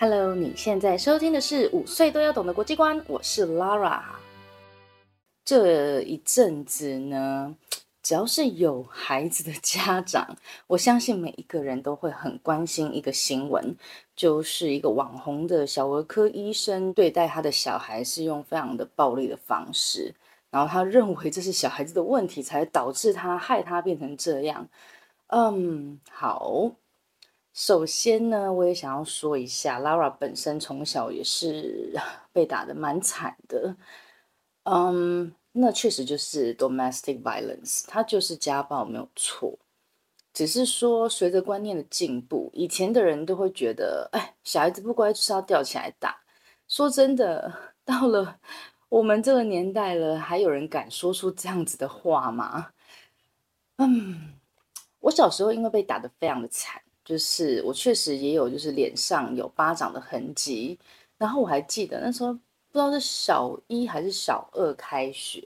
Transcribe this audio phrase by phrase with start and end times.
[0.00, 4.00] Hello，你现在收听的是五岁都要懂的国际观，我是 Lara。
[5.44, 7.52] 这一阵子呢，
[8.00, 10.36] 只要是有孩子的家长，
[10.68, 13.74] 我相信每一个人都会很关心一个新闻，
[14.14, 20.14] 就是一个网红的小儿科医生对待他的小孩是用非常的暴力的方式，
[20.48, 24.68] 然后他认为这是小孩子的问题，才导致他害他变成这样。
[25.26, 26.70] 嗯，好。
[27.58, 31.92] 首先呢，我也想要说一下，Lara 本身从小也是
[32.32, 33.74] 被打的蛮惨的。
[34.62, 39.58] 嗯，那确实就是 domestic violence，它就是家暴，没有错。
[40.32, 46.20] 只是说，随着观念的进步，以前的人都会觉得，哎，小孩子不乖就是要吊起来打。
[46.68, 47.52] 说真的，
[47.84, 48.38] 到了
[48.88, 52.68] 我们这个年代了，还有人敢说出这样子的话吗？
[53.78, 54.34] 嗯，
[55.00, 56.80] 我小时候因为被打得非常的惨。
[57.08, 60.78] 就是我确实也有，就是脸上有巴掌的痕迹。
[61.16, 62.40] 然后我还记得那时候不
[62.74, 65.42] 知道是小一还是小二开学。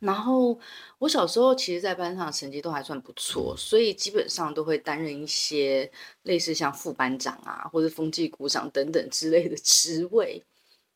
[0.00, 0.58] 然后
[0.98, 5.90] 我小时候其实，在班上成绩都还算不错，所以基本上都会担任一些
[6.24, 10.44] 类似像副班长啊，或者风纪股长等等之类的职位。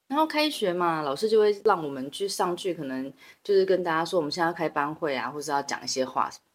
[0.08, 3.10] 然后开学嘛，老师就会让我们去上去，可能
[3.42, 6.53] 就是跟大家说，我们现在要开班会啊，或者要讲一些话什么。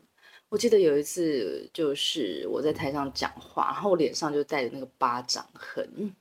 [0.50, 6.14] 我记得有一次，就是我在台上讲话，然后我脸上就带着那个巴掌痕。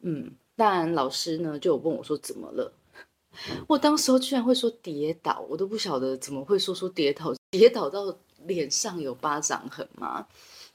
[0.00, 2.72] 嗯，当然老师呢就问我说怎么了，
[3.68, 10.26] 我当时候居然会说跌倒，我都不晓得怎么会说出跌倒，跌倒到脸上有巴掌痕吗？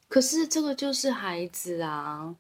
[0.08, 2.36] 可是这个就是孩子啊，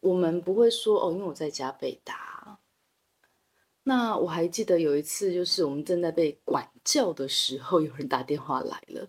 [0.00, 2.58] 我们不会说哦，因为我在家被打。
[3.84, 9.08] 那我还记得有一次，就是我们正在被管教的时候，有人打电话来了。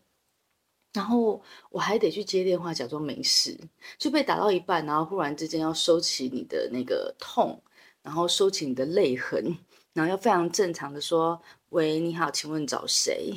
[0.91, 3.57] 然后我还得去接电话，假装没事，
[3.97, 7.61] 就被打到一半，然后忽然之间要收起你的那个痛，
[8.01, 9.57] 然后收起你的泪痕，
[9.93, 13.35] 然后要非常正常的说：“喂，你好，请问找谁？”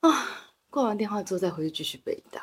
[0.00, 2.42] 啊，挂完电话之后再回去继续被打，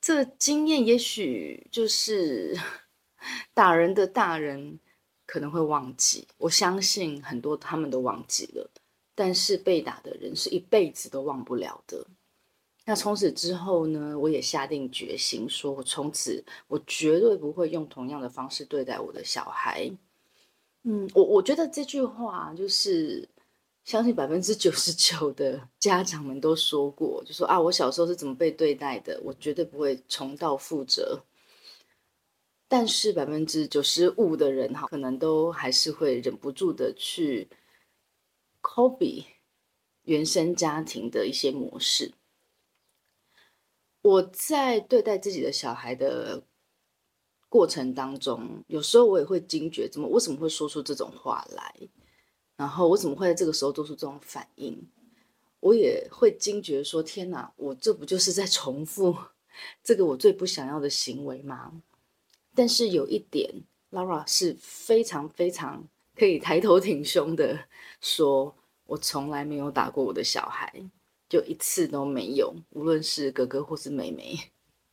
[0.00, 2.56] 这经验也许就是
[3.52, 4.78] 打人的大人
[5.26, 8.70] 可能会忘记，我相信很多他们都忘记了，
[9.14, 12.06] 但是被打的人是一辈子都忘不了的。
[12.90, 19.88] 那从此之后呢，我也下定决心，说我从此我绝对不会用同样的方式对待我的小孩。
[20.82, 23.28] 嗯，我我觉得这句话就是
[23.84, 31.22] 相信百分之九十九的家长们都说过，就说啊，我小时候是怎么被对待的，我绝对不会重蹈覆辙。
[32.66, 37.48] 但是百分之九十五的人哈，可能都还是会忍不住的去
[38.60, 39.26] copy
[40.02, 42.10] 原生家庭的一些模式。
[44.02, 46.42] 我在对待自己的小孩的
[47.48, 51.74] 过程当中，有时候我也会惊觉，怎么为什么会说出这种话来？
[52.56, 54.88] 然后我怎么会在这个时候做出这种反应？
[55.60, 59.14] 我也会惊觉说：天哪，我这不就是在重复
[59.84, 61.82] 这个我最不想要的行为吗？
[62.54, 67.66] 但是有一点，Laura 是非常非常可以抬头挺胸的
[68.00, 68.54] 说，
[68.86, 70.72] 我从来没有打过我的小孩。
[71.30, 74.36] 就一次都没有，无论是哥哥或是妹妹。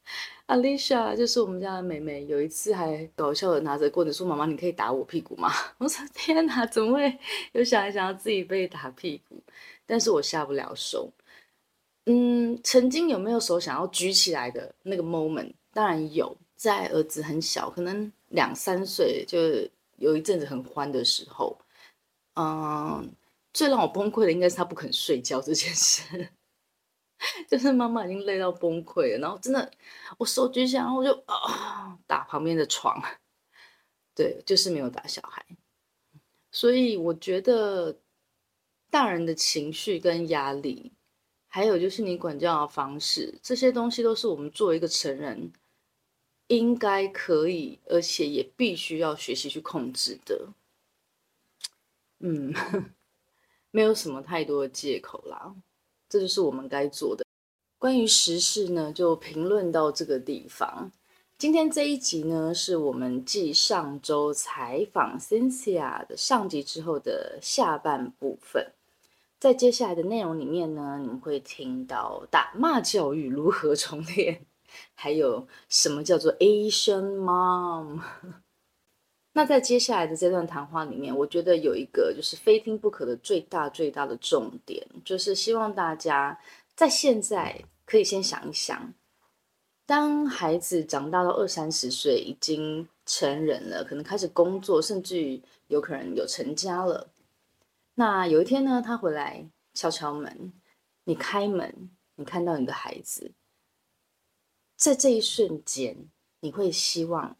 [0.48, 7.20] Alicia 就是我们家的妹妹，有一次还搞笑的拿着棍子说：“妈妈，你可以打我屁股吗？” 我说：“天哪，怎么会
[7.52, 9.44] 有小孩想要自己被打屁股？”
[9.86, 11.12] 但是我下不了手。
[12.06, 15.52] 嗯，曾经有没有手想要举起来的那个 moment？
[15.74, 19.38] 当然有，在儿子很小，可能两三岁，就
[19.98, 21.58] 有一阵子很欢的时候，
[22.36, 23.12] 嗯。
[23.58, 26.30] 最让我崩溃的应该是他不肯睡觉这件事，
[27.50, 29.72] 就是妈妈已经累到崩溃了，然后真的
[30.20, 33.02] 我手举起来，然后我就啊打旁边的床，
[34.14, 35.44] 对，就是没有打小孩，
[36.52, 37.98] 所以我觉得
[38.92, 40.94] 大人的情绪跟压力，
[41.48, 45.52] 还有就是你管教的方式，这些东西都是我们作为一个成人
[46.46, 50.54] 应该可以，而且也必须要学习去控制的，
[52.20, 52.54] 嗯。
[53.78, 55.54] 没有什么太多的借口啦。
[56.10, 57.24] 这就是我们该做的。
[57.78, 60.92] 关于时事呢，就评论到这个地方。
[61.38, 68.74] 今天这一集呢，是我们继上周采访 Cynthia 的上集之后的下半部分。
[69.40, 74.44] 在接下来的内容里面呢，你们会听到打骂教育如何重练，
[74.96, 78.02] 还有什么叫做 Asian Mom。
[79.38, 86.40] 那在接下来的这段谈话里面，我觉得有一个就是非听不可的最大最大的重点，就是希望大家
[86.74, 88.92] 在现在可以先想一想。
[89.86, 97.12] 当孩子长大到二三十岁，已经成人了，可能开始工作，甚至于有可能有成家了。
[97.94, 100.52] 那有一天呢，他回来敲敲门，
[101.04, 103.32] 你开门，你看到你的孩子，
[104.76, 106.10] 在这一瞬间，
[106.40, 107.38] 你会希望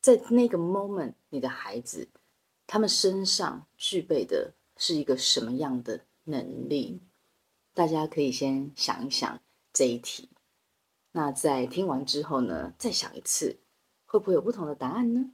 [0.00, 2.08] 在那个 moment，你的孩子
[2.66, 7.02] 他们身上具备的是一个什么样的能力？
[7.74, 9.40] 大家可以先想一想
[9.72, 10.30] 这一题。
[11.12, 13.60] 那在听完之后呢，再想一次，
[14.06, 15.32] 会不会有不同的答案呢？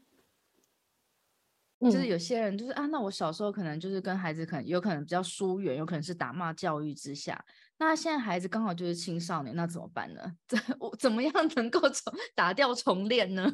[1.79, 7.45] 就是有些人就是啊，那我小时候可能就是跟孩子可能有可能比较疏远，有可能是打骂教育之下。
[7.79, 10.37] 那现在孩子刚好就是青少年，那怎么办呢？
[10.49, 13.53] 怎我怎么样能够重打掉重练呢？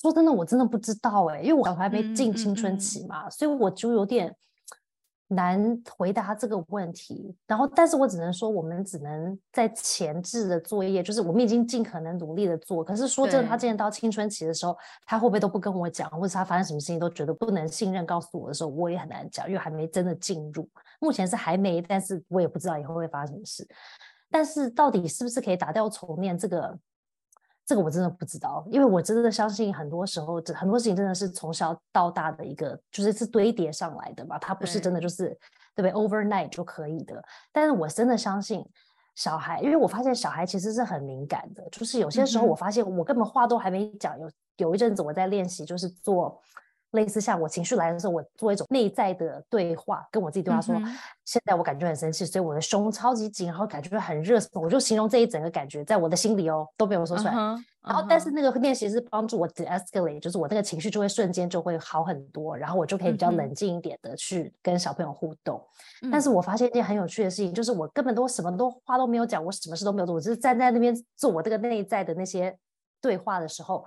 [0.00, 4.34] 说真的，我真的不知道哎、欸，因为我还没进青春期嘛，嗯嗯嗯，所以我就有点。
[5.28, 12.84] 难回答这个问题，然后，但是我只能说，我们只能在前置的作业，就是我们已经尽可能努力的做。
[12.84, 14.76] 可是说真的，他今年到青春期的时候，
[15.06, 20.68] 他会不会都不跟我讲，或者他发生什么事情都觉得不能信任告诉我的时候，我也很难讲，因为还没真的进入。
[21.00, 23.66] 目前是还没，但是我也不知道以后会发生什么事。
[24.30, 26.78] 但是到底是不是可以打掉重练这个？
[27.66, 35.28] 这个我真的不知道，因为我真的相信很多时候，这很多事情真的是从小到大的一个，就是是堆叠上来的嘛，它不是真的就是
[35.74, 37.22] 对，对不对？overnight 就可以的。
[37.52, 38.64] 但是我真的相信
[39.14, 46.40] 小孩，因为我发现小孩其实是很敏感的，就是有些时候我发现我根本话都还没讲，有有一阵子我在练习，就是做。
[46.94, 57.32] 类似像我情绪来的时候，我做一种内在的对话，跟我自己对话说：“嗯、现在我感觉很生气，所以我的胸超级紧，然后感觉很热。”我就形容这一整个感觉在我的心里哦，都没有说出来。
[57.32, 57.64] Uh uh.
[57.84, 65.62] 然后，但是那个练习是帮助我 de-escalate，就是我那个情绪就会瞬间就会好很多，然后我就可以比较冷静一点的去跟小朋友互动。
[66.00, 66.08] Uh.
[66.10, 72.56] 但是我发现一件很有趣的事情，就是我根本都什么都话都没有讲，我什么事都没有做，我只是站在那边做我这个内在的那些
[73.02, 73.84] 对话的时候。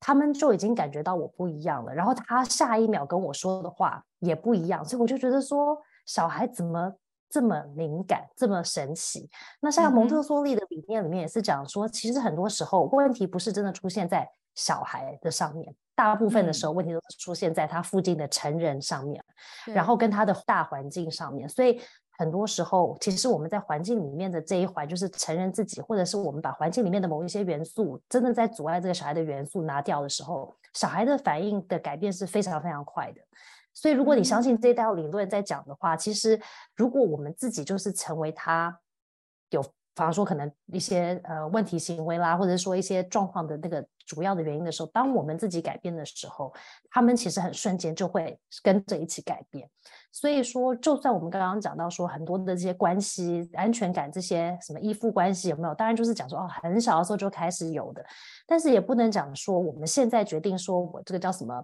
[0.00, 6.92] 他们就已经感觉到我不一样了，然后他下一秒跟我说的话也不一样，所以我就觉得说，小孩怎么
[7.28, 9.28] 这么敏感，这么神奇？
[9.60, 19.22] 那像蒙特梭利的理念里面也是讲说，其实很多时候问题不是真的出现在小孩的上面，大部分的时候问题都是出现在他附近的成人上面，
[19.66, 21.80] 然后跟他的大环境上面，所以。
[22.18, 33.20] 很多时候，其实我们在环境里面的这一环，就是承认自己，或者是我们把环境里面的某一些元素，真的在阻碍这个小孩的元素拿掉的时候，小孩的反应的改变是非常非常快的。
[33.72, 36.40] 所以，如果你相信这一套理论在讲的话，其实
[36.74, 38.76] 如果我们自己就是成为他
[39.98, 46.52] 方说，可能一些呃问题行为啦，或者说一些状况的那个主要的原因的时候，当我们自己改变的时候，
[46.90, 49.68] 他们其实很瞬间就会跟着一起改变。
[50.10, 55.74] 所以说，就算我们刚刚讲到说很多的这些关系、安全感这些什么依附关系有没有？
[55.74, 58.04] 当然就是讲说哦，很小的时候就开始有的，
[58.46, 61.62] 但是也不能讲说我们现在决定说我这个叫什么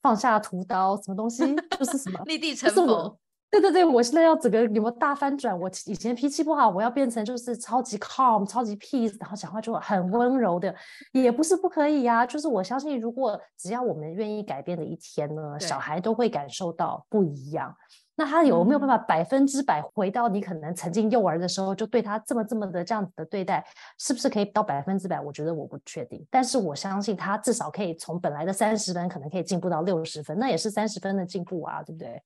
[0.00, 3.18] 放下屠刀，什么东西就是什么 立地成佛。
[3.50, 5.58] 对对对，我现在要整个有没有大翻转？
[5.58, 10.72] 我以前脾气不好，我要变成就是超级 calm、超级 peace，然后讲话就很温柔的，
[11.12, 12.26] 也不是不可以呀、啊。
[12.26, 17.74] 就是我相信，如果只要我们愿意改变的一天呢，小孩都会感受到不一样。
[18.14, 23.66] 那他有没有办法百分之百回到你可能曾经幼儿的时候就对他这么这么的这样子的对待？
[23.98, 25.20] 是不是可以到百分之百？
[25.20, 32.22] 我觉得我不确定，但是我相信他至少可以从本来的三十分，可能可以进步到六十分，那也是三十分的进步啊，对不对？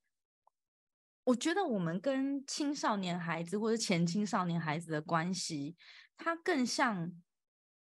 [1.25, 5.75] 我觉得我们跟青少年孩子或者前青少年孩子的关系，
[6.15, 7.11] 它更像，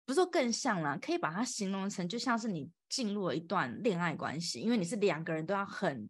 [0.06, 6.08] 不是说更像啦，可以把它形容成就像是你进入了一段恋爱关系，因为你是两个人都要很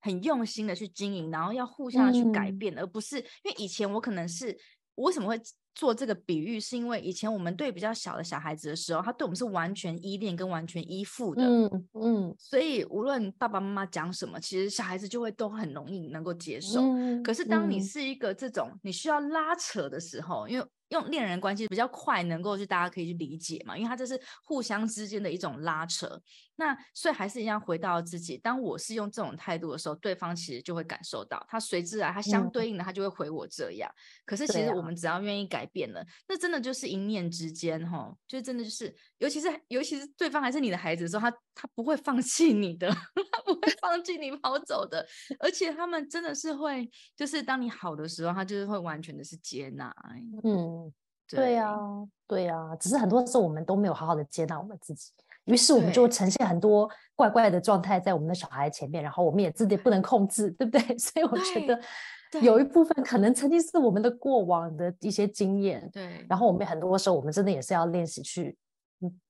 [0.00, 4.58] 很用心的去经营，然后要互相的去改变，嗯，而不是因为以前我可能是
[5.00, 5.40] 我为什么会。
[5.72, 16.80] 做这个比喻，是因为以前我们对比较小的小孩子的时候，他对我们是完全依恋跟完全依附的，嗯嗯，所以无论爸爸妈妈讲什么，其实小孩子就会都很容易能够接受。
[16.82, 26.20] 嗯、可是当你是一个这种你需要拉扯的时候，因为用恋人关系比较快，能够去大家可以去理解嘛，因为他这是互相之间的一种拉扯。
[26.60, 33.90] 那所以还是一样回到自己，当我是用这种态度的时候，对方其实就会感受到，他随之啊，他相对应的他就会回我这样。
[33.90, 42.86] 嗯、可是其实我们只要愿意改变了，啊、那真的就是一念之间哈，就真的就是，尤其是尤其是对方还是你的孩子的时候，他他不会放弃你的，
[43.32, 45.06] 他不会放弃你跑走的，
[45.38, 46.86] 而且他们真的是会，
[47.16, 49.90] 就是当你好的时候，他就是会完全的是接纳。
[50.44, 50.92] 嗯。
[51.32, 51.78] 对呀、啊，
[52.26, 55.12] 对呀、啊，只是很多时候我们都没有好好的接纳我们自己，
[55.50, 60.80] 于是我们就呈现很多怪怪的状态在我们的小孩前面，然后我们也自己不能控制，对不对？
[60.96, 66.24] 所以我觉得有一部分可能曾经是我们的过往的一些经验，对。
[66.28, 68.56] 然后我们很多时候我们真的也是要练习去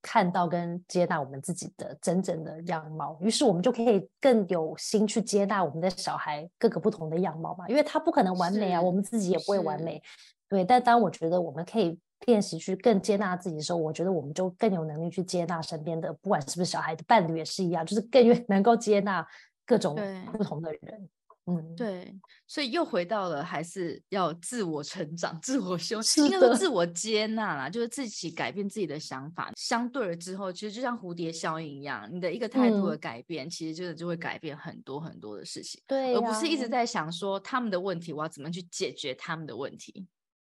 [0.02, 10.02] 看到跟接纳我们自己的真正的样貌，于是我们就可以更有心去接纳我们的小孩各个不同的样貌嘛，因为他不可能完美啊，我们自己也不会完美。
[10.48, 11.96] 对，但当我觉得我们可以
[12.26, 19.26] 练习去更接纳自己的时候，我觉得我们就更有能力去接纳身边的，不管是不是小孩的伴侣也是一样，就是更愿 能够接纳
[19.64, 19.98] 各种
[20.32, 21.08] 不同的人。
[21.46, 22.14] 嗯，对，
[22.46, 29.50] 所以又回到了还是要自我成长、自我修饰，应该说自我接纳啦，就是自己改变自己的想法。
[29.56, 35.82] 相对了之后，其实就像蝴蝶效应一样，你的一个态度的改变，嗯、其实就是就会改变很多很多的事情。
[35.88, 40.06] 对、啊，而不是一直在想说他们的问题，我要怎么去解决他们的问题。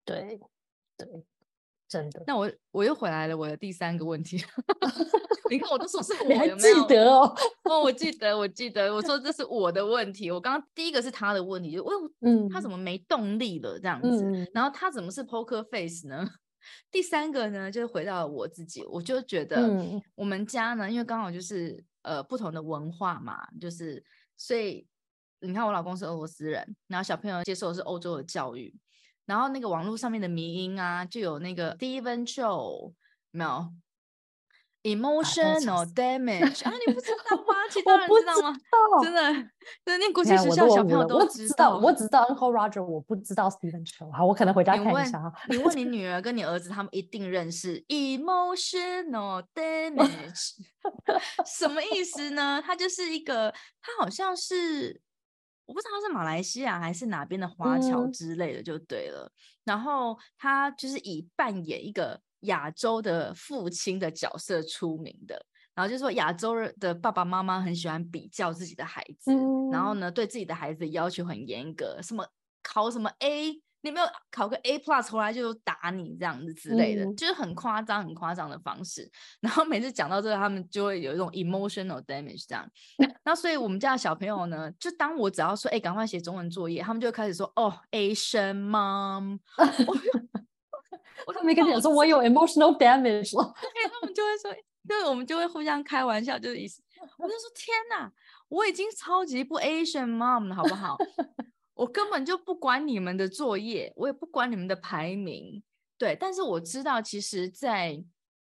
[0.05, 0.41] 对，
[0.97, 1.09] 对，
[1.89, 2.25] 真的。
[2.27, 4.43] 那我我又回来了，我的第三个问题。
[5.49, 7.33] 你看，我都说是 我，你还记得哦？
[7.71, 10.29] 哦，我记得，我记得，我说这是我的问题。
[10.31, 14.25] 我刚刚第一个是他的问题，就问，嗯，他怎么没动力了这样子？
[14.25, 16.29] 嗯、然后他怎么是 poker face 呢？
[16.91, 19.71] 第三个呢，就是回到了我自己，我就觉得
[20.17, 24.05] 我们家呢，因为刚好就是呃不同的文化嘛，就是
[24.37, 24.85] 所以
[25.39, 28.75] 你看，我老公是俄罗斯人，然后小朋友接受的是欧洲的教育。
[29.27, 32.93] 然后那个网络上面的迷音啊，就有那个 Stephen Chow
[33.33, 33.71] 没有
[34.85, 37.55] emotional damage 啊，你不知道吗？
[37.69, 38.53] 其 他人知道吗？
[38.53, 39.51] 道真的，
[39.85, 41.77] 那念国际学校小朋友都知道。
[41.79, 44.09] 我只知道 Uncle Roger，我不知道 Stephen Chow。
[44.17, 45.21] 好，我可能回家看一下。
[45.49, 50.53] 你问你女儿跟你儿子，他们一定认识 emotional damage，
[51.45, 52.63] 什么意思呢？
[52.65, 53.53] 他就是一个，
[53.83, 55.01] 他好像是。
[55.67, 59.25] 我不知道他是马来西亚还是哪边的华侨之类的，就对了。
[59.27, 59.31] 嗯、
[59.65, 65.45] 然后他就是以扮演一个亚洲的父亲的角色出名的。
[65.75, 72.27] 然后就是说亚洲的爸爸妈妈很喜欢比较自己的孩子，嗯、然后呢，对自己的孩子的要求很严格，什么
[72.63, 73.61] 考什么 A。
[73.87, 79.09] 你没有考个 A plus 回来就打你这样子之类的，嗯、就是很夸张、很夸张的方式。
[79.41, 82.69] 然后每次讲到这个，他们就会有一种 emotional damage 这样。
[83.25, 89.39] 那所以我们家的小朋友呢，就当我只要说“哎、欸，赶快写中文作业”，他们就会开始说：“哦，Asian mom。
[91.29, 93.55] ”我都没跟你讲说我有 emotional damage 了。
[93.55, 94.53] 他们就会说，
[94.89, 96.83] 对，我们就会互相开玩笑，就是意思。
[97.19, 98.13] 我就说：“天哪，
[98.49, 100.97] 我已经超级不 Asian mom 了，好不好？”
[101.77, 105.63] 我根本就不管你们的作业，我也不管你们的排名，
[105.99, 106.17] 对。
[106.19, 108.03] 但是我知道，其实在，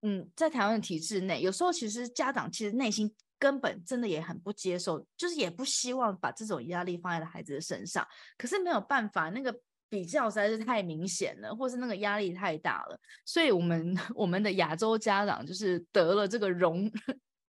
[0.03, 8.07] 嗯，在台湾的体制内，有时候其实家长其实内心根本真的也很不接受，就是也不希望把这种压力放在孩子的身上。
[8.37, 16.93] 可是没有办法，那个比较实在是太明显了，或是那个压力太大了，所以我们 我们的亚洲家长就是得了这个荣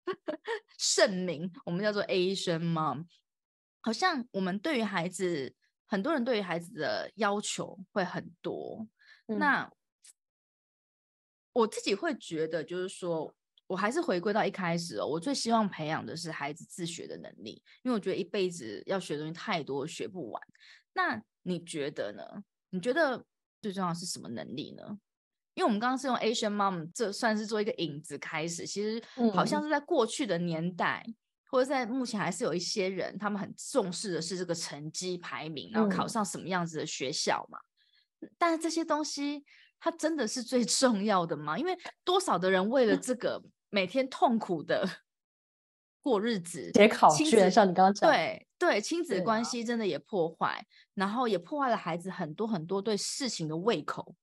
[0.76, 3.06] 盛名，我们叫做 Asian Mom。
[3.80, 5.54] 好像我们对于孩子。
[5.92, 8.88] 很多人对于孩子的要求会很多，
[9.26, 9.70] 嗯、那
[11.52, 13.34] 我自己会觉得，就是说
[13.66, 20.42] 我还是回归到一开始哦，我最希望培养的是孩子自学的能力，因为我觉得一辈子要学的东西太多，学不完。
[20.94, 22.42] 那你觉得呢？
[22.70, 23.22] 你觉得
[23.60, 24.98] 最重要的是什么能力呢？
[25.52, 29.02] 因为我们刚刚是用 Asian Mom，这算是做一个引子开始，其实
[29.34, 31.04] 好像是在过去的年代。
[31.06, 31.14] 嗯
[31.52, 37.58] 或者在目前还是有一些人，他们很重视的是这个成绩排名，然后考上什么样子的学校嘛。
[38.20, 39.44] 嗯、但是这些东西，
[39.78, 41.58] 它真的是最 重要的吗？
[41.58, 44.88] 因为多少的人为了这个每天痛苦的
[46.00, 54.16] 过日子，写考卷，像你刚刚讲，对对，亲子关系真的也破坏，啊、然后也破坏了孩子很多很多对事情的胃口。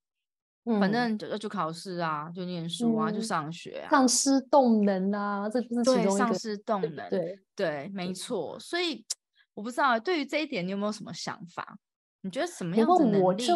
[0.78, 8.60] 反正就就考试啊，就念书啊，嗯、就上学啊，丧失动能啊，这就是丧失动能，对对，没错。
[8.60, 9.06] 所以
[9.54, 11.78] 我不知道对于这一点你有没有什么想法？
[12.22, 13.52] 你觉得什么样的能力是？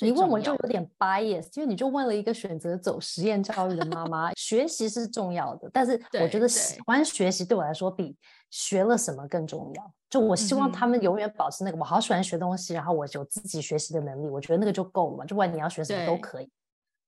[0.00, 4.32] 你问我就有点 bias，因为你就问了一个选择走实验教育的妈妈。
[4.34, 8.16] 学习是重要的，但是我觉得喜欢学习对我来说比
[8.50, 9.94] 学了什么更重要。
[10.14, 15.24] 就我希望他们永远保持那个我好喜欢学东西，然后我有自己学习的能力，我觉得那个就够了嘛。
[15.24, 16.48] 就不管你要学什么都可以。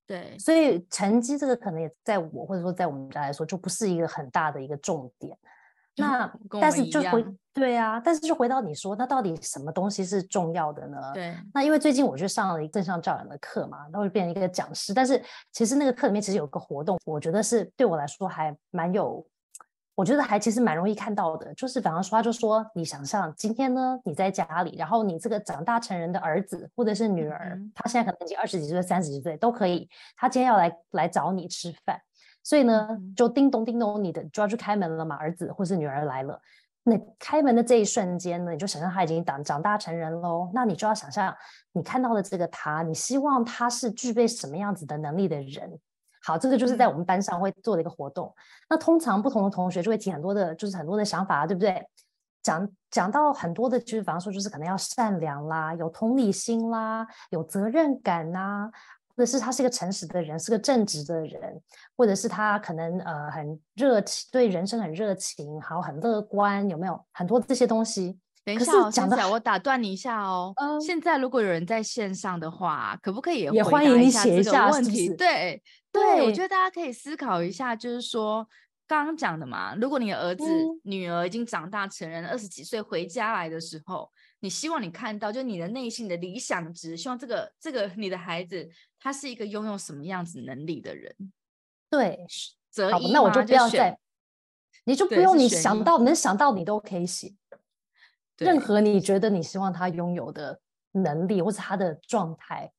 [0.08, 5.38] 对，对，所以成绩这个可能也在我或者说在我们家来说，就不是一个很大的一个重点。
[5.98, 6.28] 那
[6.60, 10.98] 但是就回对啊，但是就回到你说，那到底什么东西是重要的呢？
[11.14, 14.92] 对，那因为最近我去上了一个正向教养的课嘛，然后就变成一个讲师。
[14.92, 15.22] 但是
[15.52, 19.24] 其实那个课里面其实有个活动，我觉得是对我来说还蛮有，
[19.96, 21.52] 我觉得还其实蛮容易看到的。
[21.54, 32.00] 就是比方说，他就说你想象今天呢，你在家里，然后你这个长大成人的儿子或者是女儿，嗯、他现在可能已经二十几岁、三十几岁都可以，他今天要来来找你吃饭。
[32.44, 36.40] 所以呢，就叮咚叮咚，你的就要去开门了嘛，儿子或是女儿来了。
[36.84, 40.48] 那开门的这一瞬间呢，你就想象他已经长长大成人喽。
[40.54, 41.34] 那你就要想象
[41.72, 45.80] 你看到的这个他，你希望他是具备什么样子的能力的人。
[46.26, 48.34] 好，这个就是在我们班上会做的一个活动。
[48.68, 51.86] 那通常不同的同学就会提很多的，就是很多的想法，对不对？
[52.42, 58.68] 讲讲到很多的，就是比方说，就是可能要善良啦，有同理心啦，有责任感呐。
[59.18, 61.58] 或者是他是一个诚实的人，是个正直的人，
[61.96, 68.18] 或者是他可能呃很热情，对人生很热情，好很乐观，有没有很多这些东西？
[68.46, 70.52] 等一下，我讲的，我打断你一下哦。
[70.54, 75.06] 嗯，现在如果有人在线上的话，可不可以也，也欢迎你写一下问题？
[75.06, 75.60] 是是对
[75.90, 78.48] 对，对，我觉得大家可以思考一下，就是说
[78.86, 84.08] 刚刚讲的嘛，如果你的儿子、嗯、女儿已经长大成人，二十几岁回家来的时候。
[84.40, 88.68] 你希望你看到，就你的内心的理想值，希望这个这个你的孩子，
[89.00, 91.12] 他是一个拥有什么样子能力的人？
[91.90, 92.24] 对，
[92.70, 93.98] 择一，那我就不要再，
[94.84, 97.32] 你就不用你想到能想到你都可以写，
[98.38, 100.60] 任何你觉得你希望他拥有的
[100.92, 102.70] 能力，或者他的状态，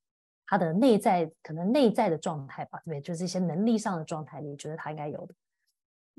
[0.46, 5.34] 他的内在可能内在的状态吧，对，就是一些能力上的状态，你觉得他应该有的。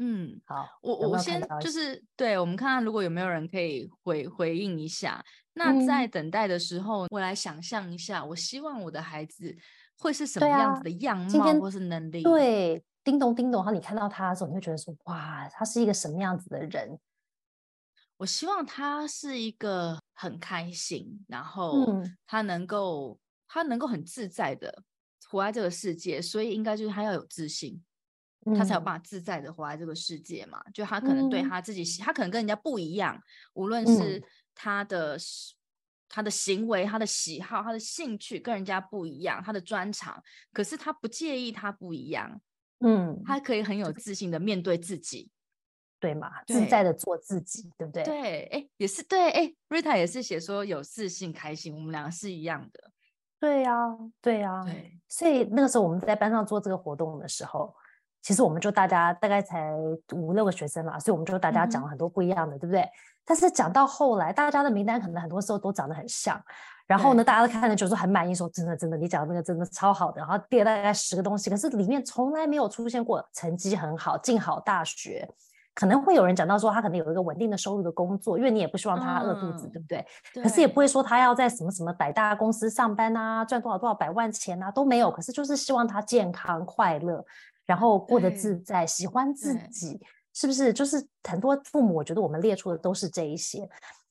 [0.01, 5.25] 嗯，好，我我先就是对，我们看看如果有没有人可以回回应一下。
[5.55, 9.53] 那在等待的时候，嗯、我来想象一下，我希望我的孩子
[9.99, 12.23] 会是什么样子的样貌或是能力？
[12.23, 16.97] 对，叮咚叮咚，然后你看到他的时候，你会觉得说，哇，他是一个什么样子的人？
[18.19, 24.83] 我希望他是一个很开心，然后他能够、嗯、他能够很自在的
[25.29, 27.83] 活在这个世界，所以应该就是他要有自信。
[28.57, 30.63] 他才有办法自在的活在这个世界嘛？
[30.73, 33.21] 就他可能对他自己，嗯、他可能跟人家不一样，
[33.53, 34.23] 无论是
[34.55, 35.21] 他的、嗯、
[36.09, 42.41] 他的行为、他的喜好、他的兴趣跟人家不一样，他的专长，可是他不介意他不一样，
[42.79, 45.31] 嗯，他可以很有自信的面对自己，
[46.01, 46.31] 对嘛？
[46.47, 48.03] 自在的做自己，对不对？
[48.05, 52.91] 对，哎，也是对，哎，Rita 也是写说有自信、开心，我们两个是一样的，
[53.41, 57.75] 对呀、啊，对呀、啊，对，所以那个时候我们在班上做这个活动的时候。
[58.21, 59.73] 其实我们就大家大概才
[60.13, 62.87] 五六个学生嘛，所以我们就大家讲了很多不一样的，嗯、对不对？
[63.25, 66.39] 但是讲到后来，大家的名单可能很多时候都长得很像，
[66.87, 75.27] 然后呢，大家都看着就是很满意，说真的真的，你讲的那个真的超好的，然后列了大概十个东西，可是里面从来没有出现过成绩很好、进好大学。
[75.79, 80.05] 可能会有人讲到说他可能有一个稳定的收入的工作，因为你也不希望他饿肚子，嗯、对不对？
[80.35, 80.43] 对。
[80.43, 85.09] 可是也不会说他要在什么什么百大公司上班啊，赚多少多少百万钱啊都没有。
[85.09, 87.25] 可是就是希望他健康快乐。
[87.65, 90.01] 然后过得自在，喜欢自己，
[90.35, 90.73] 是不是？
[90.73, 93.69] 就是很多父母，我觉得我们列出的都是这一些，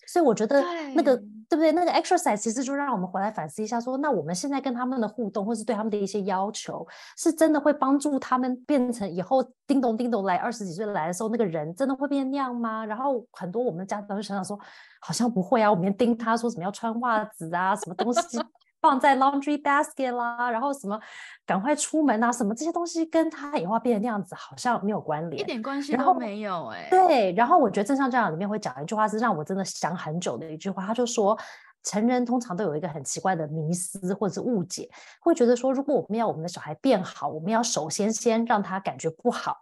[0.08, 0.64] 所以我觉得
[0.96, 1.72] 那个对，对不对？
[1.74, 12.86] 那个 exercise 其实就让我们回来反思一下说，说那我们现在跟他们的互动，或是对他们的一些要求，是真的会帮助他们变成以后叮咚叮咚来二十几岁来的时候，那个人真的会变那样吗？
[12.86, 14.58] 然后很多我们的家长就想想说，
[15.02, 18.40] 好像不会啊，我们盯他说什么要穿袜子啊，什么东西。
[18.88, 20.98] 放在 laundry basket 啦，然后什么
[21.46, 26.90] 赶快出门啊，什么这些东西跟他以后变成那样子好像没有关联，一点关系都没有哎、欸。
[26.90, 31.38] 对，然后我觉得正向教养里面会讲一句话是让我真的想很久的一句话，他就说
[31.84, 39.58] 成人通常都有一个很奇怪的迷思或者是误解，会觉得说如果我们要我们的小孩变好，我们要首先先让他感觉不好，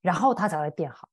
[0.00, 1.08] 然后他才会变好。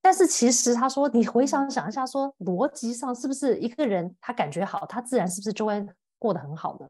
[0.00, 5.84] 但是其实他说你回想想一下说，说逻辑上是不是一个人他感觉好，他自然是不是就会。
[6.20, 6.88] 过得很好的，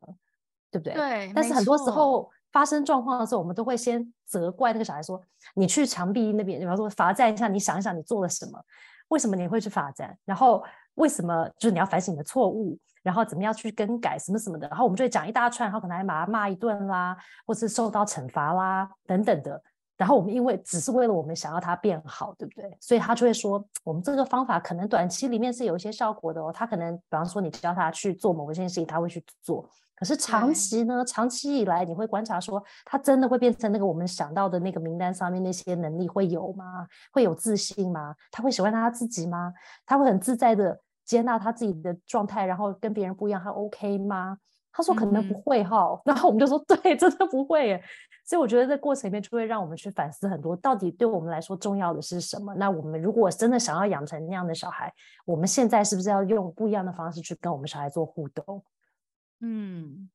[0.70, 0.92] 对不对？
[0.92, 1.32] 对。
[1.34, 8.62] 但是很多时候发生状况的时候，我们都会先责怪那个小孩说，说你去墙壁那边，比方说罚站一下，你想一想你做了什么？
[9.08, 10.14] 为什么你会去罚站？
[10.26, 10.62] 然后
[10.96, 12.78] 为什么就是你要反省你的错误？
[13.02, 14.68] 然后怎么样去更改什么什么的？
[14.68, 17.16] 然后我们就会讲一大串，然后可能还把他骂一顿啦，
[17.46, 19.62] 或是受到惩罚啦等等的。
[20.00, 22.74] 然后我们因为只是为了我们想要他变好，对不对？
[22.80, 26.50] 所以他就会说，我们这个方法可能短期里面是有一些效果的哦。
[26.50, 29.68] 他可能，比方说你教他去做某一件事情，他会去做。
[29.94, 36.86] 可是长期呢，长期以来你会观察说，他真的会变成那个我们想到的那个名单上面那些能力会有吗？
[37.12, 38.14] 会有自信吗？
[38.30, 39.52] 他会喜欢他自己吗？
[39.84, 44.38] 他会很自在的接纳他自己的状态，然后跟别人不一样，他 OK 吗？
[44.72, 47.84] 他说可能不会哈，嗯、然后我们就说 对，真的不会耶。
[48.30, 52.54] 所以我觉得这过程里面就会让我们去反思很多，到底对我们来说重要的是什么？
[52.54, 58.64] 那我们如果真的想要养成那样的小孩，我们现在是不是要用不一样的方式去跟我们小孩做互动？
[59.40, 60.08] 嗯，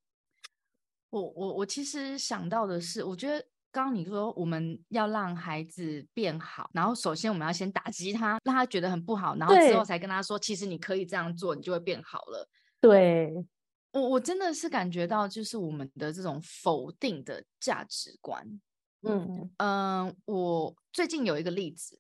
[1.10, 12.48] 我我我其实想到的是，我觉得刚刚你说我们要让孩子变好，然后首先我们要先打击他，让他觉得很不好，然后之后才跟他说，其实你可以这样做，你就会变好了。
[12.80, 13.46] 对。
[13.96, 18.46] 我我真的是感觉到，就是我们的这种否定的价值观，
[19.04, 21.98] 嗯嗯、呃，我最近有一个例子，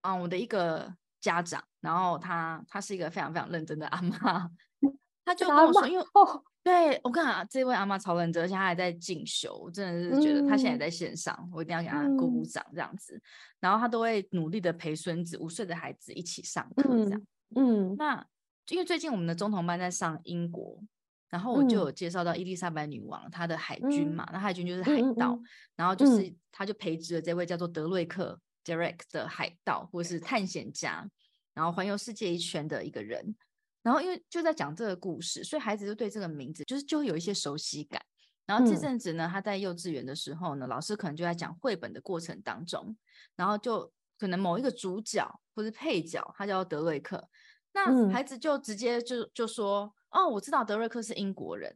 [0.00, 4.50] 啊，我的一个家长，然后他他是一个非常非常认真的阿妈，
[5.22, 10.78] 他就跟我说，因为哦，对我看啊，这位阿妈超认真，而且他还在进修，我真的是觉得他现在也。
[10.78, 13.20] 在线上，嗯、我一定要给他鼓鼓掌这样子，
[13.60, 17.22] 然后他都会努力的陪孙子五岁的孩子一起上课这样，
[17.54, 17.96] 嗯，嗯。
[17.98, 18.26] 那。
[18.68, 20.82] 因为最近我们的中同班在上英国，
[21.28, 25.42] 然后我就有介绍到伊丽莎白女王她的海军嘛，嗯、那海军就是海盗，嗯、
[25.76, 31.08] 然后就是他就培植了这位叫做德瑞克 Derek 的海盗或是探险家，
[31.54, 33.34] 然后环游世界一圈的一个人，
[33.82, 38.00] 然后因为就在讲这个故事，所以孩子就对这个名字就是就会有一些熟悉感。
[38.46, 42.96] 然后这阵子呢，他在幼稚园的时候呢，老师可能就在讲绘本的过程当中，
[43.36, 47.28] 然后就可能某一个主角或是配角，他叫德瑞克。
[47.72, 51.72] 那孩子就直接就就说：“哦，我知道德瑞克是英国人，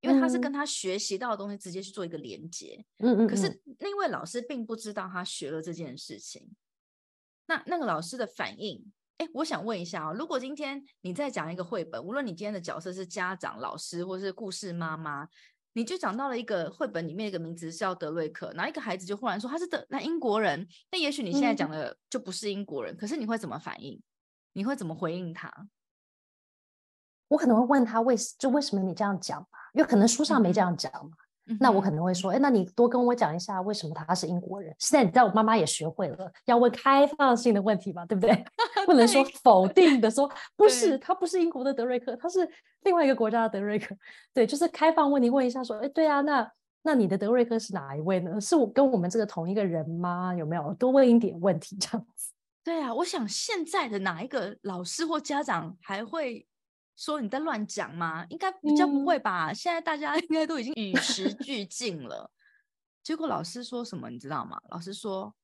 [0.00, 3.26] 因为他是跟他学习到的东西直接去做一个连接。”嗯嗯。
[3.26, 6.48] 可是那位老师并不知道他学了这件事情。
[7.46, 8.82] 那那个老师的反应，
[9.18, 15.28] 哎，我想问一下啊，如果今天你在讲一个绘本，无论你今天的角色是家长、老师，或是故事妈妈，
[15.74, 24.00] 你就讲到了一个绘本里面一个名字是叫德瑞克，然后一个孩子就忽然说他是德那英国人，那也许你现在讲的就不是英国人，可是你会怎么反应？
[24.52, 25.52] 你会怎么回应他？
[27.28, 31.10] 我可能会问他为就为什么你这样讲吧，因为可能书上没这样讲嘛。
[31.46, 34.72] 嗯、那我可能会说，哎，那你多跟我讲一下为什么他是英国人。
[34.78, 38.44] 现在你知道，我妈妈也学会了要问开放性的问题嘛，对不对？
[38.86, 42.48] 不能说否定的说不是，他不是英国的德瑞克，他是
[42.82, 43.96] 另外一个国家的德瑞克。
[44.32, 46.48] 对，就是开放问题问一下，说，哎，对啊，那
[46.82, 48.40] 那你的德瑞克是哪一位呢？
[48.40, 50.32] 是我跟我们这个同一个人吗？
[50.34, 52.31] 有没有多问一点问题这样子？
[52.64, 56.46] 对啊，我想现在的哪一个老师或家长还会
[56.96, 58.24] 说你在乱讲吗？
[58.30, 59.50] 应该比较不会吧。
[59.50, 62.30] 嗯、现在大家 应该都已经与时 俱进了。
[63.02, 64.60] 结果老师说什么，你知道吗？
[64.70, 65.34] 老师说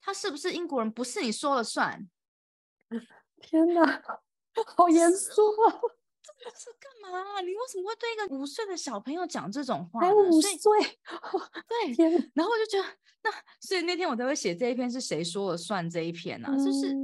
[0.00, 2.08] 他是不是英国人，不是你说了算。
[3.42, 4.02] 天哪，
[4.76, 5.80] 好严肃啊！
[6.22, 7.40] 这是干嘛？
[7.40, 10.00] 你为什么会对一个五岁的小朋友讲这种话？
[10.00, 12.84] 才五岁，对，然后我就觉得，
[13.22, 13.30] 那
[13.60, 16.54] 所以那天我才会写这一篇是谁说了算这一篇呢、啊？
[16.54, 16.94] 嗯、就是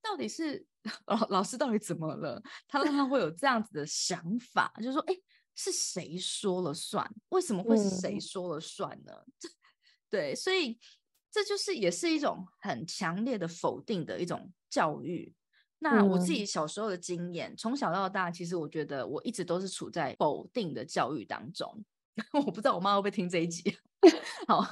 [0.00, 0.64] 到底是
[1.06, 2.42] 老老师到底怎么了？
[2.68, 4.22] 他让他会有这样子的想
[4.52, 5.14] 法，就是说，哎，
[5.54, 7.08] 是谁说了算？
[7.30, 9.12] 为什么会是谁说了算呢？
[9.26, 9.50] 嗯、
[10.10, 10.78] 对，所以
[11.30, 15.34] 这就是也是一种很强烈的否定的一种教育。
[15.82, 21.84] 那我自己小时候的经验，嗯、从小到大，其实我觉得我一直都是处在否定的教育当中。
[22.32, 23.76] 我不知道我妈会不会听这一集。
[24.46, 24.64] 好，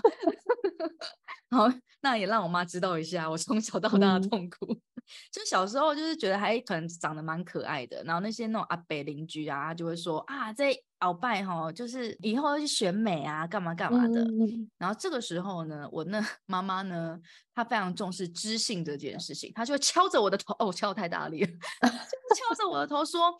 [1.50, 1.68] 好，
[2.00, 4.72] 那也让我妈知道一下我从小到大的痛苦。
[4.72, 4.80] 嗯、
[5.32, 14.22] 就小时候就是觉得还可能长得蛮可爱的，然后那些那种阿北邻居啊，就会说啊，在鳌拜哈，就是以后要去选美啊，干嘛干嘛的。
[14.22, 17.18] 嗯、然后这个时候呢，我那 妈妈呢，
[17.54, 21.50] 她非常重视知性这件事情，她就会敲着我的头，哦，敲得太大力了，
[22.36, 23.36] 敲着我的头说，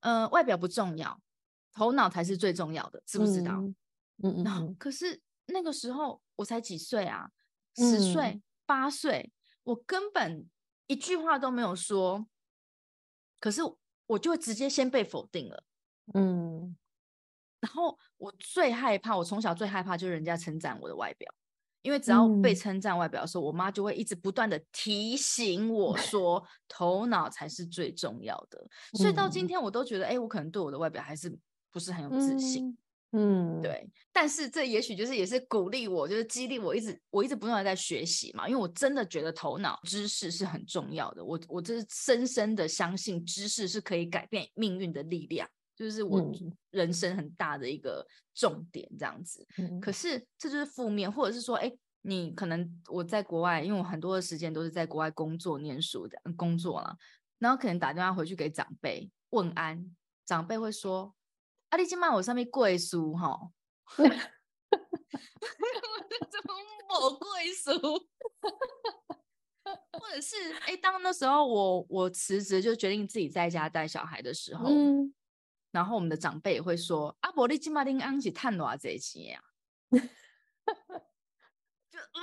[0.00, 1.20] 呃，外表不重要。
[1.74, 3.52] 头脑才是最重要的，知不知道？
[3.52, 3.74] 嗯
[4.22, 4.76] 嗯，嗯。
[4.78, 7.30] 可是那个时候我才几岁啊，
[7.76, 9.32] 十岁、嗯、八岁，
[9.64, 10.46] 我根本
[10.86, 12.26] 一句话都没有说，
[13.40, 13.60] 可是
[14.06, 15.64] 我就直接先被否定了。
[16.14, 16.76] 嗯。
[17.60, 21.32] 然后我最害怕，我从小最害怕就是人家称赞我的外表，
[21.82, 28.58] 因为只要被称赞外表的时候，嗯、我妈就会一直不断的提醒我说，头脑才是最重要的。
[28.92, 31.38] 嗯、所以到今天我都觉得，哎，我可能对我的外表还是。
[31.74, 32.78] 不是很有自信，嗯，
[33.14, 45.46] 嗯对，但是这也许就是也是鼓励我，就是激励我，一直我一直不断的在学习嘛，因为我真的觉得头脑知识是很重要的，我我这是深深的相信知识是可以改变命运的力量，
[45.76, 46.32] 就是我
[46.70, 48.02] 人生很大的一个
[48.34, 49.46] 重点这样子。
[49.58, 51.70] 嗯、可是这就是负面，或者是说，哎，
[52.00, 56.96] 你可能我在国外，因为我很多的时间都是在国外工作、念书的工作了，
[57.38, 59.94] 然后可能打电话回去给长辈问安，
[60.24, 61.14] 长辈会说。
[61.72, 61.76] 啊！
[61.78, 63.50] 你今晚我上面贵书哈，
[63.96, 64.12] 怎么
[66.86, 67.72] 没贵书？
[69.98, 75.14] 或者是哎，当那时候我我辞职就决定自己在家带小孩的时候，嗯，
[75.70, 79.42] 然后我们的长辈也会说：“阿伯，你今嘛丁安起探多这些呀？”
[81.90, 82.20] 就嗯，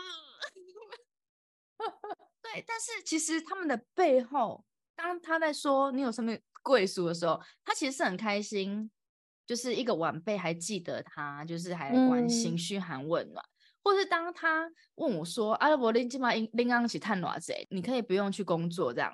[2.43, 4.63] 对，但是其实他们的背后，
[4.95, 8.91] 当他在说你有什么贵属的时候，他其实是很开心，
[9.49, 13.43] 就是一个晚辈还记得他，就是还关心、嘘寒问暖。
[13.43, 13.49] 嗯
[13.81, 17.53] 或是当他问我说：“阿拉伯林今嘛应应当起探哪子？
[17.69, 19.11] 你可以不用去工作这样。”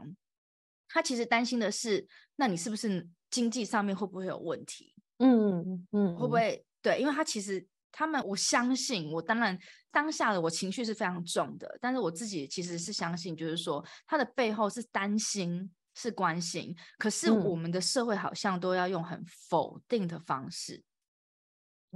[0.89, 4.93] 他其实担心的是，那你是不是经济上面会不会有问题？
[5.19, 6.99] 嗯嗯，嗯会不会对？
[6.99, 9.57] 因为他其实他们，我相信我当然
[9.91, 16.75] 当下的我情绪是非常重的，但是我自己其实是相信，就是说他的背后是担心，是关心。
[16.99, 20.83] 可是我们的社会好像都要用很否定的方式。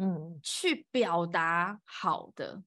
[0.01, 2.63] 嗯，去表达好的，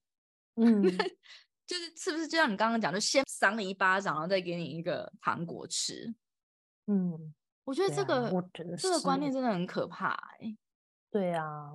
[0.56, 0.82] 嗯，
[1.66, 6.14] 就是是不是就像你刚刚讲，就先赏你一巴掌，然后再给你一个糖果吃？
[6.88, 7.32] 嗯，
[7.64, 10.58] 我觉得这个，啊、我觉得这个观念真的很可怕、欸。
[11.10, 11.70] 对啊，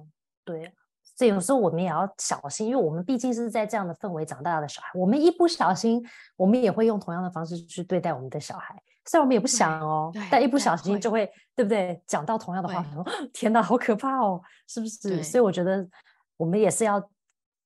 [0.45, 0.73] 对啊，
[1.15, 8.79] 所以有时候我们也要小心，因为我们毕竟是在这样的氛围长大的小孩，我们一不小心，我们也会用同样的方式去对待我们的小孩。
[9.09, 12.03] 虽然我们也不想哦，但一不小心就会，对，对不对？
[12.05, 12.85] 讲到同样的话，
[13.33, 15.23] 天哪，好可怕哦，是不是？
[15.23, 15.87] 所以我觉得
[16.35, 17.01] 我们也是要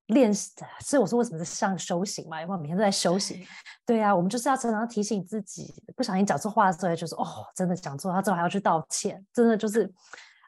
[0.08, 0.51] 练习。
[0.82, 2.39] 所以我说，为什么在上修行嘛？
[2.41, 3.43] 因为每天都在修行。
[3.86, 7.25] 对呀、啊，我们就是要常常提醒自己，不小心讲错话的时候，就是哦，
[7.56, 9.91] 真的讲错，他之后还要去道歉，真的就是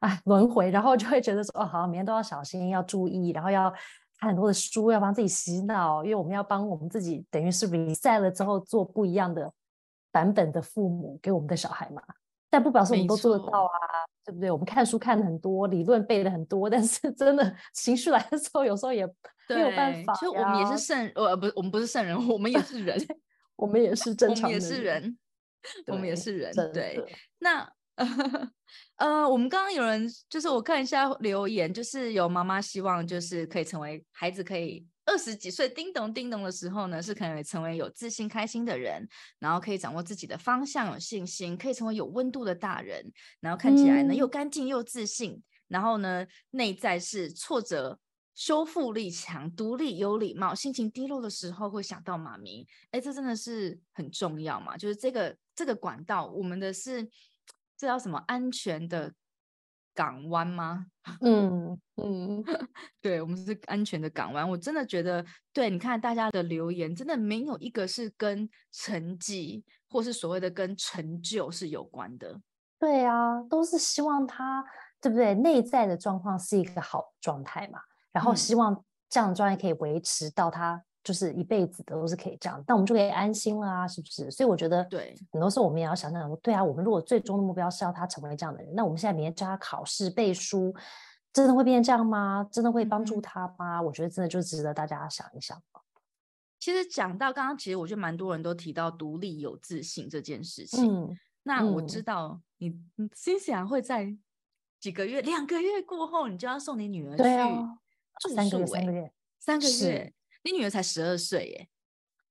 [0.01, 3.73] 哎轮回，然后就会觉得说哦，好，每天都要小心，要注意，然后要
[4.19, 9.51] 看很多的书，要帮自己洗脑，因为我们要帮我们自己，等于是 reset 了之后做不一样的。
[10.13, 12.01] 版本的父母给我们的小孩嘛，
[12.47, 13.73] 但不表示我们都做得到啊，
[14.23, 14.51] 对不对？
[14.51, 19.03] 我们看书看的很多，理论背的很多，但是真的情绪来的时候，有时候也
[19.49, 20.13] 没有办法。
[20.13, 22.95] 其实我们也是圣，呃，不，我们不是圣人，我们也是人，
[23.55, 25.17] 我们也是正常的，我们也是人，
[25.87, 26.53] 我们也是人。
[26.71, 27.03] 对，
[27.39, 28.05] 那呃，
[28.97, 34.85] 呃，我们刚刚有人就是我看一下留言，就是有妈妈希望就是可以成为孩子可以。
[35.05, 39.07] 二十几岁叮咚叮咚的时候呢，是可能成为有自信、开心的人，
[39.39, 47.99] 然后可以掌握自己的方向，有信心，可以成为有温度的大人，然后看起来呢、嗯、又干净又自信，然后呢内在是挫折
[48.33, 54.77] 修复力强、独立有礼貌，心情低落的时候会想到妈咪，哎，这真的是很重要嘛？
[54.77, 57.03] 就是这个这个管道，我们的是
[57.77, 59.13] 这叫什么安全的？
[59.93, 60.85] 港湾吗？
[61.21, 62.43] 嗯 嗯，
[63.01, 64.49] 对，我们是安全的港湾。
[64.49, 72.39] 我真的觉得，对，你看大家的留言，真的没有一个是跟成绩或是所谓的跟成就是有关的。
[72.79, 74.63] 对啊，都是希望他，
[74.99, 75.33] 对不对？
[75.35, 77.79] 内在的状况是一个好状态嘛，
[78.11, 80.83] 然后希望这样的状态可以维持到他。
[81.03, 84.31] 就是一辈子都是可以这样，但我们就可以安心了啊，是不是？
[84.31, 90.73] 所以我觉得，对，很多时候我们也要想想说，对啊，我们如果最终的目标是要他成为这样的人，那我们现在每天教他考试背书，
[91.33, 92.47] 真的会变成这样吗？
[92.49, 93.79] 真的会帮助他吗？
[93.79, 95.61] 嗯、我觉得真的就值得大家想一想。
[96.59, 101.03] 其实讲到刚刚，其实我觉得蛮多人都提到独立有自信这件事情。
[101.03, 104.15] 嗯，那我知道你，你心想会在
[104.79, 107.23] 几个月、两个月过后，你就要送你女儿去
[108.21, 110.13] 住宿、欸，三个月，三个月，三个月。
[110.43, 111.67] 你女儿才十二岁耶，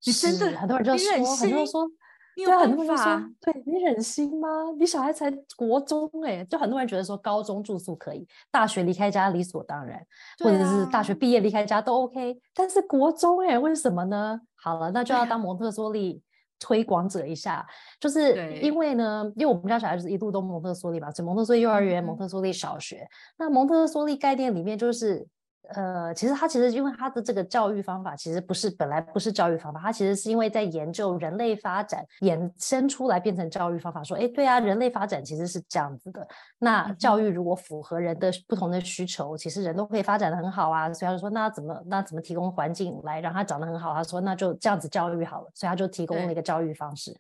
[0.05, 1.91] 你真的很多人就说，很多人说，
[2.35, 4.49] 对，很多人说，对你忍心吗？
[4.79, 10.05] 你小孩才国中哎，就很多人觉得说高中住宿可以，大学离开家理所当然，
[10.43, 14.41] 或者是大学毕业离开家都 OK，但是国中哎，为什么呢？
[14.55, 16.23] 好了，那就要当蒙特梭利
[16.59, 17.67] 推广者一下，
[17.99, 25.27] 就是因为呢，因为我们家小孩就是一路都蒙特梭利嘛，是蒙特梭利幼儿园、蒙特梭利小学，那蒙特梭利概念里面就是。
[25.69, 34.03] 呃，其实他其实因为他的这个教育方法，其实不是本来不是教育方法，他其实是因为在研究人类发展衍生出来变成教育方法。
[34.03, 36.27] 说，哎，对啊，人类发展其实是这样子的。
[36.59, 40.93] 那教育如果符合人的不同的需求，其实人都可以发展的很好啊。
[40.93, 43.95] 所以他就说，那怎么那怎么提供环境来让他长得很好？
[43.95, 45.51] 他说，那就这样子教育好了。
[45.55, 47.17] 所以他就提供了一个教育方式。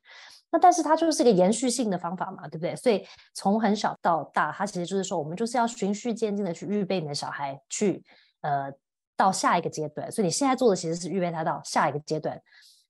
[0.54, 2.76] 那但是它就是一个延续性的方法嘛，对不对？
[2.76, 3.02] 所以
[3.32, 8.04] 从很小到大，他其实就是说，我们就是要循序渐进的去预备你的小孩去。
[8.42, 8.72] 呃，
[9.16, 12.40] 到下一个阶段，所以你现在做的其实是预备他到下一个阶段。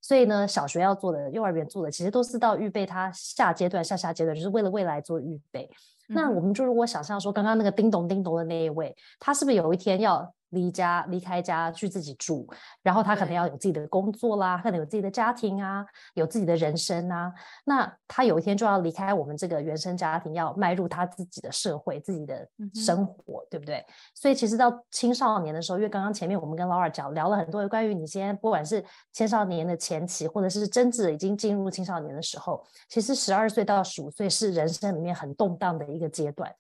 [0.01, 5.71] 所以呢，小学要做的、幼儿园做的，其实都是到预备他下阶段、下下阶段，就是为了未来做预备。
[6.09, 12.49] 嗯、那我们就如果想象说，刚刚那个叮咚叮咚的那一位，他是不是有一天要离家离开家去自己住，
[12.83, 15.85] 然后他可能要有自己的工作啦，可能有自己的家庭啊，
[16.15, 17.33] 有自己的人生啊。
[17.65, 23.85] 那他有一天就要离开我们这个原生家庭，要迈入他自己的社会、自己的生活，嗯、对不对？
[24.15, 36.53] 所以其实到青少年的时候，因为刚刚前面我们跟 Laura 讲聊了很多关于你现在不管是青少年的前期，或者是真正已经进入青少年的时候，其实十二岁到十五岁是人生里面很动荡的一个阶段。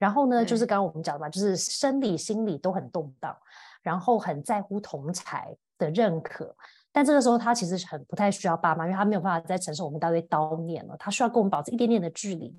[0.00, 3.36] 然后呢，就是刚刚我们讲的嘛，就是生理、心理都很动荡，
[3.82, 6.56] 然后很在乎同才的认可。
[6.90, 12.52] 但这个时候，他其实很不太需要爸妈，因为他没有办法再承受我们一大堆叨念了，他需要跟我们保持一点点的距离。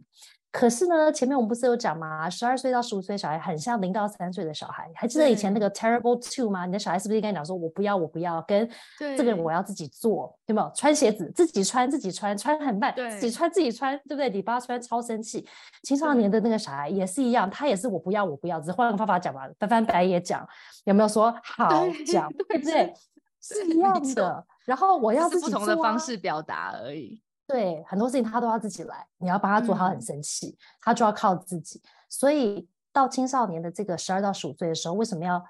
[0.51, 2.29] 可是呢，前面我们不是有讲嘛？
[2.29, 6.65] 十二岁到十五岁小孩很像零到三岁的小孩，还记得以前那个 Terrible Two 吗？
[6.65, 10.69] 你的小孩是不是应该讲说，我不要，我不要，跟这个人我要自己做，对没有？
[10.75, 14.29] 穿鞋子自己穿，自己穿，穿很慢，对自己穿自己穿，对不对？
[14.29, 15.47] 你爸穿超生气。
[15.83, 20.45] 青少年的那个小孩也是一样，他也是我不要，我不要，只是换个方法讲吧，翻翻白眼讲，
[20.83, 22.29] 有没有说好讲？
[22.33, 22.93] 对不 对？
[23.41, 24.45] 是一样的。
[24.65, 27.21] 然后我要自己做、啊、不同的方式表达而已。
[27.51, 31.81] 对，很多事情他都要自己来，你要帮他做，他很生气，嗯、他就要靠自己。
[32.07, 35.43] 所以到青少年的这个十二到十五岁的时候，为什么要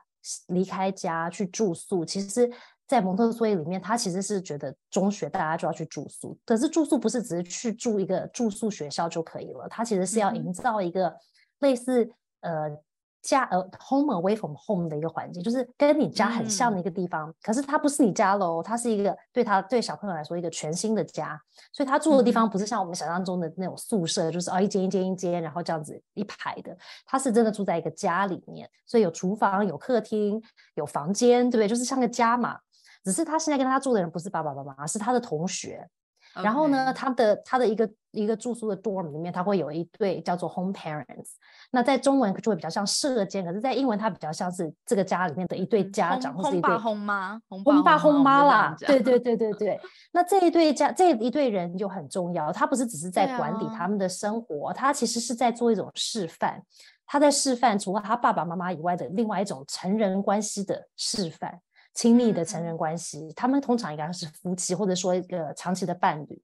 [0.48, 2.04] 离开家去住宿？
[2.04, 2.52] 其实，
[2.88, 11.16] 在蒙特梭利里面，他其实是觉得中学大家就要去住宿，可是住宿不是只是去住一个住宿学校就可以了，他其实是要营造一个
[11.60, 12.06] 类似、
[12.40, 12.84] 嗯、呃。
[13.22, 17.30] 家呃，home away from home 的一个环境，就是跟你家很像的一个地方。
[17.30, 21.40] 嗯、可是它不是你家喽，它是一个对他对小朋友来说一个全新的家。
[21.72, 26.76] 所以他住的地方不是像我们想象中的那种宿舍，嗯、就是哦一间一间一间，然后这样子一排的。
[27.06, 30.42] 他是真的住在一个家里面，所以有厨房、有客厅、
[30.76, 31.68] 有房间，对不对？
[31.68, 32.60] 就是像个家嘛。
[33.04, 35.88] 只是他现在跟他住的人不是爸爸妈妈，是他的同学。
[36.36, 41.32] 然后呢，他的他的一个一个住宿的 dorm 里面，它会有一对叫做 home parents。
[41.72, 48.76] 那在中文就会比较像社监，可是在英文它比较像是这个家里面的一对家长，或是一对 home 妈，home 爸 home 妈啦。
[48.80, 49.80] 对对对对对。
[50.12, 56.62] 那这一对家这一对人就很重要，他不是只是在管理他们的生活，啊、他其实是在做一种示范。
[57.06, 61.60] 他在示范除了他爸爸妈妈以外的另外一种成人关系的示范。
[61.94, 66.42] 亲密的成人关系，嗯、他们通常应该是夫妻，或者说一个长期的伴侣，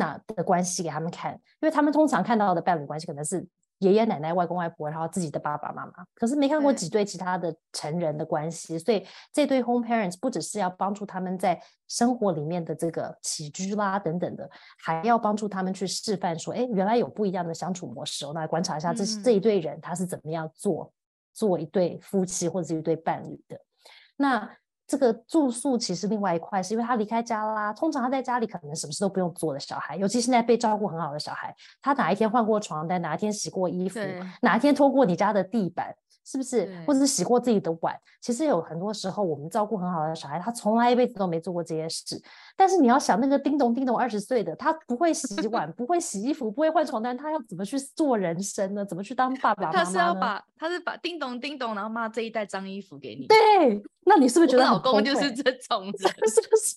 [0.00, 3.46] 那的关系给他们看，因为他们通常看到的伴侣关系可能是
[3.80, 20.92] 爷爷奶奶、外公外婆，然后自己的爸爸妈妈，可是没看过几对其他的成人的关系，所以这对 home parents 不只是要帮助他们在生活里面的这个起居啦等等的，还要帮助他们去示范说，哎，原来有不一样的相处模式，我们来观察一下这这一对人他是怎么样做
[21.32, 23.60] 做一对夫妻或者是一对伴侣的，
[24.16, 24.50] 那。
[24.90, 27.72] 这个住宿其实另外一块，是因为他离开家啦。
[27.72, 34.00] 通常他在家里可能什么事都不用做的小孩，尤其现在被照顾很好的小孩，他哪一天换过床单，哪一天洗过衣服，
[34.42, 35.94] 哪一天拖过你家的地板。
[36.24, 36.70] 是不是？
[36.86, 37.96] 或者是洗过自己的碗？
[38.20, 42.20] 其实有很多时候，我们照顾很好的小孩，他从来一辈子都没做过这些事。
[42.56, 48.84] 但是你要想，那个叮咚叮咚二十岁的，他不会洗碗，不会洗衣服，不会换床单，他要怎么去做人生呢？
[48.84, 49.84] 怎么去当爸爸妈妈？
[49.84, 53.26] 他是要把，他是把叮咚叮咚，然后妈这一袋脏衣服给你。
[53.26, 55.92] 对，那你是不是觉得老公就是 这种人？
[55.92, 56.76] 是不是？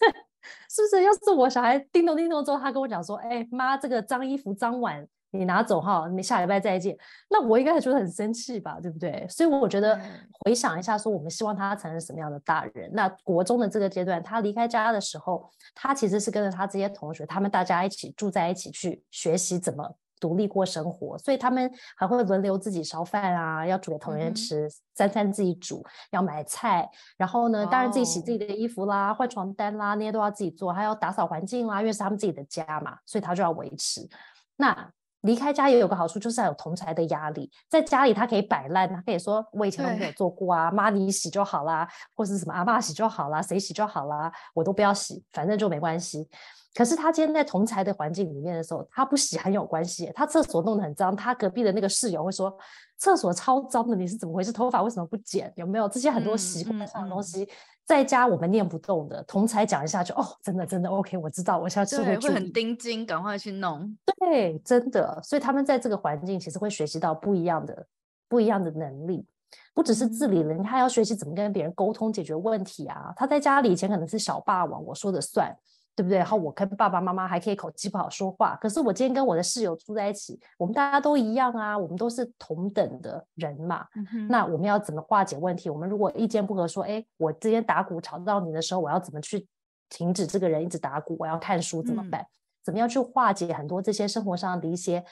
[0.69, 1.03] 是不是？
[1.03, 6.95] 要是我小孩叮咚叮咚之后，他跟我讲说：“哎，妈，这个脏衣服、脏碗。”你拿走哈，你下礼拜再见。
[7.27, 9.25] 那我应该会觉得很生气吧，对不对？
[9.27, 9.99] 所以我觉得
[10.45, 12.89] 回想一下，说我们希望他成为什么样的大人。
[12.93, 21.17] 那国中的这个阶段，他离开家的时候，他其实是跟着他这些同学，他们大家一起住在一起去学习怎么独立过生活。
[21.17, 26.87] 所以他们还会轮流自己烧饭啊，要煮给同学吃，三餐自己煮，要买菜。
[27.17, 34.07] 然后呢，当然自己洗自己的衣服啦，换床单啦，那些都要自己做，还要打扫环境啦，因为是他们自己的家嘛，所以他就要维持。
[34.55, 34.93] 那
[35.23, 37.49] 离开家也有个好处，就是还有同才的压力。
[37.69, 46.29] 在家里，他可以摆烂，他可以说：“我以前都没有做过啊，妈你洗就好啦，或者是什么阿嬷洗就好啦，谁洗就好啦，我都不要洗，反正就没关系。”
[46.75, 50.12] 可是他今天在同才的环境里面的时候，他不洗很有关系。
[50.15, 52.51] 他厕所弄得很脏，他隔壁的那个室友会说
[52.97, 54.51] ：“厕所超脏的，你是怎么回事？
[54.51, 55.53] 头发为什么不剪？
[55.55, 57.49] 有没有这些很多习惯上的东西？”嗯嗯嗯
[57.85, 63.95] 在家我们念不动的，同才讲一下就哦，真的真的 OK，我知道，我下次会会很盯紧，赶快去弄。
[64.19, 67.85] 对，真的，所以他们在这个环境其实会学习到不一样的
[68.29, 69.25] 不一样的能力，
[69.73, 73.13] 不只是自理能力，他要学习怎么跟别人沟通解决问题啊。
[73.17, 75.53] 他在家里以前可能是小霸王，我说的算。
[75.95, 76.17] 对不对？
[76.17, 83.86] 然后我跟爸爸妈妈还可以口气不好说话，可是我今天跟我的室友住在一起，我们大家都一样啊，我们都是同等的人嘛。
[84.27, 85.69] 那我们要怎么化解问题？
[85.69, 89.47] 我们如果意见不合，说，哎，我今天打鼓吵到你的时候，我要怎么去
[89.89, 91.15] 停止这个人一直打鼓？
[91.20, 92.22] 我要看书怎么办？
[92.22, 92.28] 嗯、
[92.63, 95.05] 怎么样去化解很多这些生活上的一些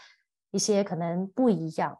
[0.49, 1.97] 一些可能不一样？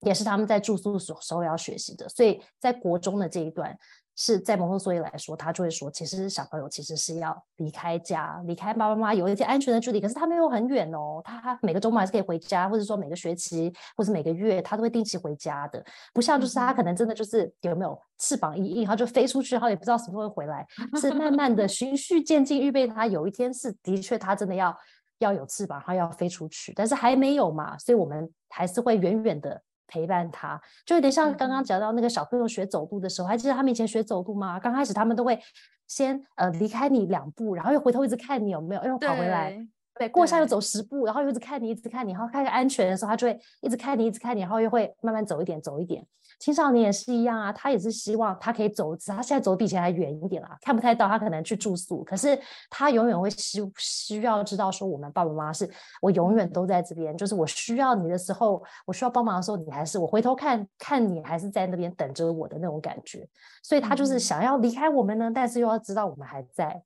[0.00, 2.08] 也是他们在住宿的时候要学习的。
[2.08, 3.76] 所以在国中的这一段。
[4.16, 10.00] 是在蒙特梭利来说，他就会说，其实小朋友其实是要离开家，离开爸爸妈妈，有一些安全的距离。
[10.00, 15.84] 可是他没有很远哦，他每个周末还是可以回家，或者说每个学期或者每个月，他都会定期回家的。
[16.12, 20.66] 不像就是他可能真的就是有没有翅膀一硬，他就飞出去，然后也不知道什么时候会回来。
[21.00, 24.76] 是慢慢的循序渐进，预备他有一天是的确他真的要
[25.18, 29.60] 要有翅膀，他要飞出去，但是还没有嘛，所以我们还是会远远的。
[29.86, 34.58] 陪伴他，就有点像刚刚讲到那个小朋友学走路的时候，还记得他们以前学走路吗？
[34.58, 35.38] 刚开始他们都会
[35.86, 39.58] 先呃离开你两步，然后又回头一直看你有没有，又跑回来，
[39.98, 46.04] 对，过一下又走十步，然后又一直看你，一直看你，然后看看安全的时候，他就会一直看你，一直看你，然后又会慢慢走一点，走一点。
[46.40, 52.36] 青少年也是一样啊，他也是希望他可以走，他现在走比以前还远一点啦，看不太到，他可能去住宿，可是
[52.68, 55.70] 他永远会需需要知道说，我们爸爸妈妈是
[56.02, 63.26] 我永远都在这边，就是我需要你的时候，我需要帮忙的时候，你还是我回头看看你还是在那边等着我的那种感觉，
[63.62, 66.82] 所以他就是想要离开我们呢，嗯、但是又要知道我们还在。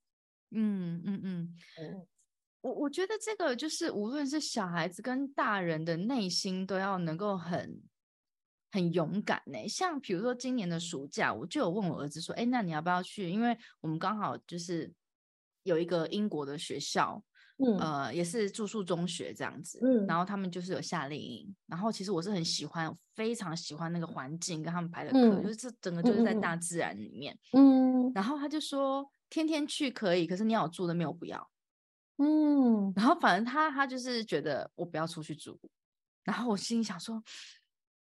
[0.50, 1.54] 嗯嗯嗯。
[1.80, 2.06] 嗯，
[2.60, 7.82] 我我觉得这个就是无论是小孩子跟大人的内心都要能够很。
[8.70, 13.30] 很勇敢呢，像比如说今年的暑假，我就有问我儿子说：“哎，那你要不要去？
[13.30, 14.92] 因为我们刚好就是
[15.62, 17.24] 有一个英国的学校，
[17.64, 31.50] 嗯，呃，也是住宿中学这样子，嗯，然后他们就是有夏令营，然后其实我是很喜欢，非常喜欢那个环境跟他们排的课，嗯，就是这整个就是在大自然里面，嗯，然后他就说天天去可以，可是你要住的没有不要，
[32.18, 35.58] 嗯，然后反正他他就是觉得我不要出去住，
[36.22, 37.22] 然后我心里想说。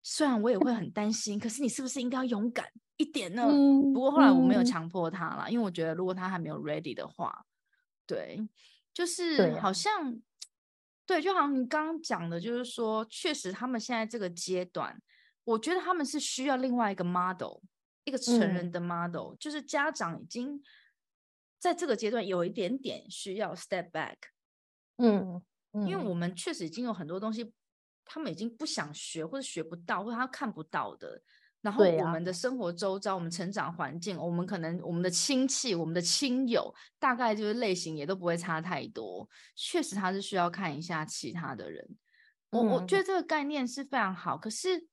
[0.03, 3.43] 虽然我也会很担心，可是你是不是应该要勇敢一点呢？
[3.43, 7.45] 嗯、不过后来我没有强迫他了，嗯、因为我觉得如果他还没有 ready 的话，
[8.07, 8.41] 对，
[8.91, 10.11] 就是好像，
[11.05, 14.99] 对，啊、对，就好像你刚刚讲的，就是说，确实他们现在这个阶段，
[15.43, 17.59] 我觉得他们是需要另外一个 model，
[18.05, 20.59] 一个成人的 model，、嗯、就是家长已经
[21.61, 24.17] 在这个阶段有一点点需要 step back，
[24.97, 25.41] 嗯，
[25.71, 27.53] 嗯，因为我们确实已经有很多东西。
[28.03, 31.21] 他们已经不想学，或者学不到，或者他看不到的。
[31.61, 39.29] 然后我们的生活周遭，啊、我们成长环境，我们可能我们的亲戚、我们的亲友，大概就是类型也都不会差太多。
[39.55, 41.87] 确实，他是需要看一下其他的人。
[42.49, 44.37] 我、嗯、我觉得这个概念是非常好。
[44.37, 44.87] 可是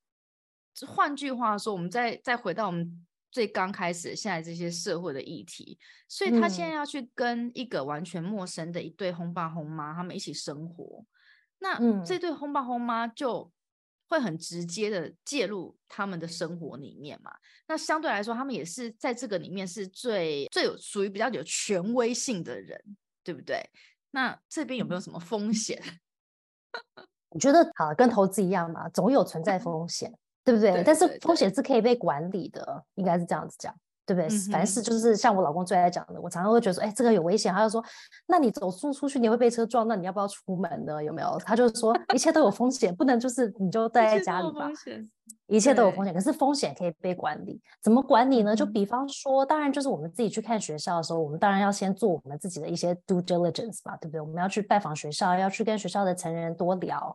[0.86, 11.04] 换句话说，我们再再回到我们最刚开始现在这些社会的议题，所以他现在要去跟一个完全陌生的一对轰爸轰妈，他们一起生活。
[11.58, 13.50] 那这对轰爸轰妈就
[14.08, 17.32] 会很直接的介入他们的生活里面嘛。
[17.66, 23.68] 那相对来说，他们也是在这个里面是最最有属于比较有权威性的人，对不对？
[24.12, 25.82] 那这边有没有什么风险？
[27.30, 30.10] 我觉得好，跟投资一样嘛，总有存在风险，
[30.52, 30.82] 对不对？
[30.84, 33.74] 但是风险是可以被管理的，应该是这样子讲。
[34.06, 34.26] 对不对？
[34.26, 37.52] 嗯、凡事就是像我老公最爱讲的，我常常会觉得说，哎，这个有危险。
[37.52, 37.84] 他就说，
[38.26, 41.04] 那你走出出去，你会被车撞，那你要不要出门呢？
[41.04, 41.38] 有没有？
[41.44, 44.70] 他就说，一切都有风险，不能就是你就 待在家里吧。
[45.46, 47.60] 一切都有风险，可是风险可以被管理。
[47.82, 48.56] 怎么管理呢？
[48.56, 54.22] 就比方说，当然就是我们自己去看学校的时候，我们当然要先做我们自己的一些 due diligence 吧，对不对？
[54.22, 57.14] 我们要去拜访学校，要去跟学校的成人多聊。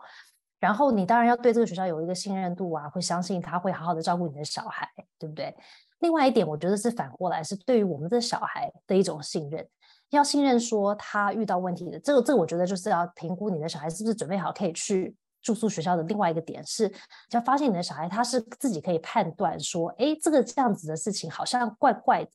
[0.64, 4.90] 然后你当然要对这个学校有一个信任度啊，会相信他会好好的照顾你的小孩，
[5.20, 5.54] 对不对？
[6.00, 9.68] 另外一点，我觉得是反过来，是对于我们的小孩的一种信任，
[10.12, 16.04] 要信任说他遇到问题的这个，这个我觉得就是要评估你的小孩是不是准备好可以去住宿学校的。
[16.04, 16.90] 另外一个点是，
[17.32, 22.32] 要发现你的小孩他是自己可以判断说，哎，这个这样子的事情好像怪怪的。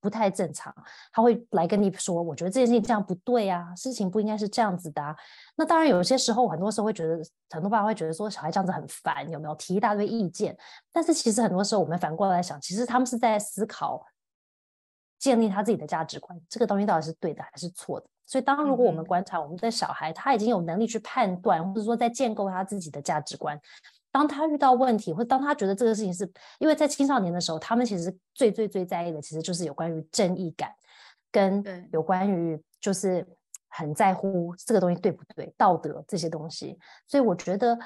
[0.00, 0.74] 不太正常，
[1.12, 5.14] 他会来跟你说，我觉得这件事情这样不对啊，事情不应该是这样子的啊。
[5.56, 10.56] 那当然，有些时候，很多时候会觉得，很多爸爸会觉得说，小孩这样子很烦，有没有提一大堆意见？
[10.92, 14.04] 但是其实很多时候，我们反过来想，其实他们是在思考，
[15.18, 18.06] 建立他自己的价值观，这个东西到底是对的还是错的。
[18.26, 23.60] 所以，当如果我们观察我们的小孩，他已经有能力去判断，或者说在建构他自己的价值观。
[24.12, 30.72] 当他遇到问题，或者当他觉得这个事情是因为在青少年的时候，他们其实最最最在意的，其实就是有关于正义感，
[31.30, 33.26] 跟有关于就是
[33.68, 36.78] 很在乎这个东西对不对，道德这些东西。
[37.06, 37.78] 所以我觉得，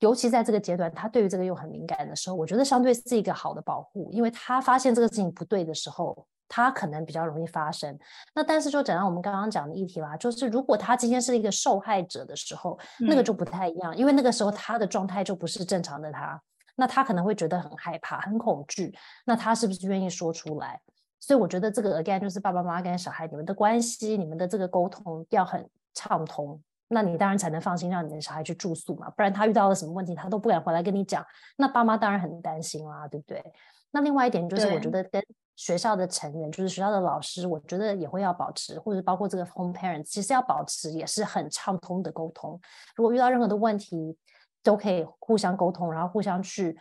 [0.00, 6.26] 尤其在这个阶段，他对于这个又很敏感的时候，我觉得相对是一个好的保护，因为他发现这个事情不对的时候。
[6.48, 7.98] 他可能比较容易发生，
[8.34, 16.40] 那但是就讲到我们刚刚讲的议题啦，就是如果他今天是一个受害者的时候，嗯、那个就不太一样，因为那个时候他的状态就不是正常的他，
[16.76, 18.96] 那他可能会觉得很害怕、很恐惧，
[19.26, 20.80] 那他是不是愿意说出来？
[21.20, 31.26] 所以我觉得这个 again 就是爸爸妈妈跟小孩你们的关系、你们的这个沟通要很畅通，那你当然才能放心让你的小孩去住宿嘛，不然他遇到了什么问题，他都不敢回来跟你讲，
[31.56, 33.44] 那爸妈当然很担心啦，对不对？
[33.90, 35.22] 那另外一点就是，我觉得跟
[35.56, 42.60] 学校的成员，就是学校的老师，我觉得也会要保持，或者包括这个 home parents，其实要保持也是很畅通的沟通。
[42.94, 44.16] 如果遇到任何的问题，
[44.62, 46.78] 都可以互相沟通，然后互相去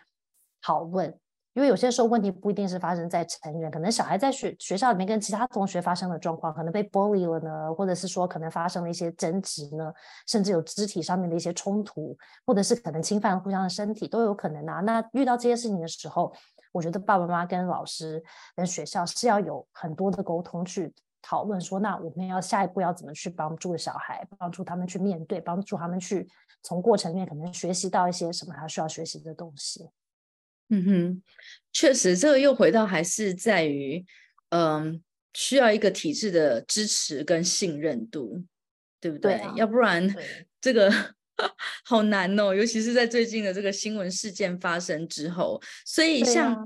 [0.62, 1.18] 讨论。
[1.54, 9.92] 因为有些时候问题不一定是发生在成人，可能小孩在学学校里面跟其他同学发生的状况，可能被 bully 了呢，或者是说可能发生了一些争执呢，
[10.28, 14.82] 甚至有肢体上面的一些冲突，或者是可能侵犯互相的身体都有可能啊。
[14.82, 16.32] 那遇到这些事情的时候，
[16.78, 18.24] 我觉得爸爸妈妈跟老师
[18.56, 26.28] 跟学校是要有很多的沟通去讨论，说那我们要下一步要怎么去帮助小孩，帮助他们去面对，帮助他们去
[26.62, 29.90] 从过程里面可能学习到一些什么他需要学习的东西。
[30.70, 31.24] 嗯哼，
[31.74, 34.06] 确实，这个又回到还是在于，
[34.50, 35.02] 嗯，
[35.34, 38.44] 需要一个体制的支持跟信任度，
[39.00, 39.38] 对不对？
[39.38, 40.14] 对啊，要不然
[40.62, 40.92] 这个
[41.86, 45.62] 好难哦，尤其是在最近的这个新闻事件发生之后。
[45.86, 46.66] 所以，像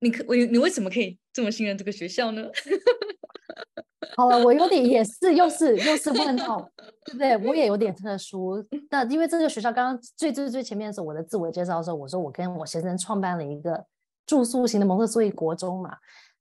[0.00, 2.44] 你可我你为什么可以这么信任这个学校呢？
[4.16, 6.68] 好了，我有点也是，又是又是问号，
[7.04, 7.36] 对不对？
[7.38, 8.64] 我也有点特殊。
[8.90, 13.84] 那因为这个学校刚刚最最最前面的时候，我的自我介绍的时候，我说我跟我先生创办了一个
[14.26, 15.96] 住宿型的蒙特梭利国中嘛。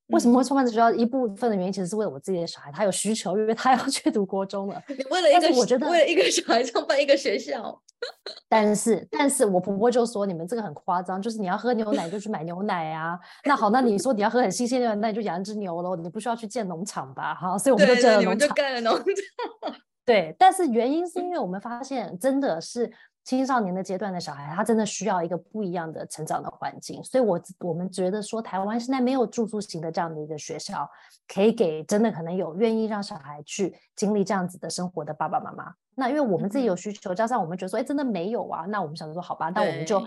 [0.07, 0.91] 为什么会创办这学校？
[0.91, 4.81] 一部分的原因其实是为了我自己的小孩，他有需求，因为他要去读国中了。
[4.87, 7.81] 你为了一个，我觉得为了一个小孩创办一个学校。
[8.47, 13.19] 但是，但是我婆婆就说你们这个很夸张，就是你要喝牛奶就去买牛奶啊。
[13.43, 17.35] 那好，那你说你要喝很新鲜的，那你就养一只牛喽，你不需要去建农场吧？
[17.35, 18.23] 好，所以我们就建了农场。
[18.23, 19.75] 对，你们就盖了农场。
[20.05, 22.91] 对，但是原因是因为我们发现真的是。
[23.27, 30.89] 青少年的阶段的小孩，他真的需要一个不一样的成长的环境，所以我，我我们觉得说，台湾现在没有住宿型的这样的一个学校，
[31.27, 35.73] 可以给真的可能有愿意让小孩去经历这样子的生活的爸爸妈妈。
[35.95, 40.01] 那因为我们自己有需求，加上我们觉得说，哎，真的没有啊，那我们想说，好吧，那我们就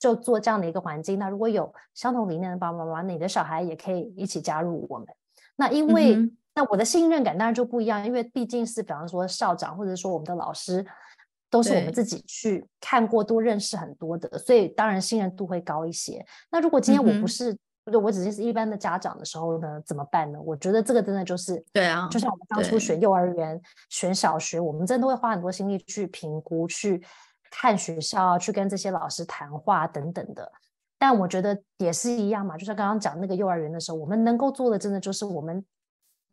[0.00, 1.16] 就做这样的一个环境。
[1.16, 5.06] 那如果有相同理念的爸爸妈妈，你的小孩也可以一起加入我们。
[5.54, 10.84] 那因为，嗯、那我的信任感当然就不一样，因为毕竟是比方说校长，或者说我们的老师。
[11.54, 16.26] 都是我们自己去看过、多认识很多的，所以当然信任度会高一些。
[16.50, 20.40] 那如果今天我不是，对、嗯、我只是一般的家长的时候呢，怎么办呢？
[20.40, 27.00] 我觉得这个真的就是，对啊，就像我们当初选幼儿园、选小学，我们真的会花很多心力去评估、去
[27.52, 30.50] 看学校、去跟这些老师谈话等等的。
[30.98, 35.64] 但我觉得也是一样嘛，就像刚刚讲那个幼儿园的时候，我们能够做的，真的就是我们。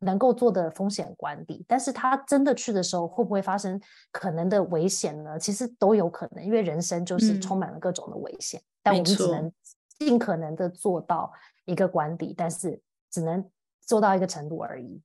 [0.01, 3.79] 能够做的风险管理，但是他真的去的时候，会不会发生
[4.11, 5.39] 可能的危险呢？
[5.39, 8.59] 其实都有可能，因为人生就是充满了各种的危险。
[8.59, 9.51] 嗯、但我们只能
[9.97, 11.31] 尽可能的做到
[11.65, 13.49] 一个管理，但是只能
[13.79, 15.01] 做到一个程度而已。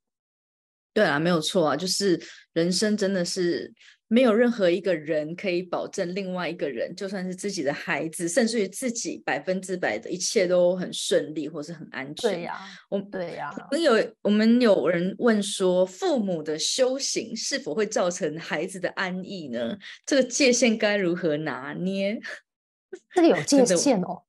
[0.93, 2.21] 对啊，没有错啊，就是
[2.53, 3.73] 人生真的是。
[4.09, 12.33] 没有任何一个人可以保证另外一个人，就算是自己的孩子，甚至于自己百分之百的一切都很顺利或是很安全。
[12.33, 13.51] 对呀，我对呀。
[13.71, 19.77] 我们有我们有人问说，父母的修行是否会造成孩子的安逸呢？
[20.05, 22.21] 这个界限该如何拿捏？
[23.13, 24.23] 这个有界限哦。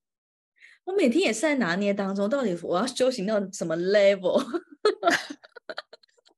[0.85, 4.41] 我每天也是在拿捏当中，到底我要修行到什么 level？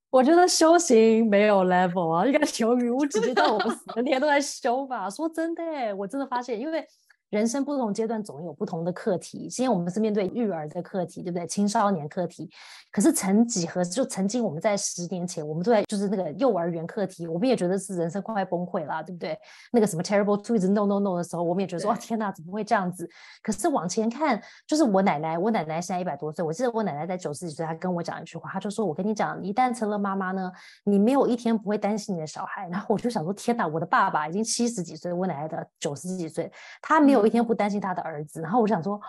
[0.09, 5.09] 我觉得修行没有 level 啊，应该 求于无止境，到我们死的天都在修吧。
[5.09, 6.85] 说真的，我真的发现，因为。
[7.29, 9.47] 人生不同阶段总有不同的课题。
[9.49, 11.45] 今天我们是面对育儿的课题，对不对？
[11.45, 12.49] 青少年课题。
[12.91, 19.37] 可是曾几何时，就曾经我们在十年前，我们都在就是那个幼儿园课题，我们也觉得是人生快崩溃了，对不对？
[19.71, 23.07] 那个什么 terrible twos no no no 的时候，我们也觉得说，天哪，怎么会这样子？
[23.43, 30.51] 可是往前看，就是我奶奶，我奶奶现在一百多岁，我记得我奶奶在九十几岁，她跟我讲一句话，她就说：“我跟你讲，你一旦成了妈妈呢，
[30.83, 36.51] 你没有一天不会担心你的小孩。”然后我就想说，天哪，我的爸爸已经七十几岁，我奶奶的九十几岁，
[36.81, 37.18] 他没有。
[37.19, 38.99] 有一天不担心他的儿子，然后我想说，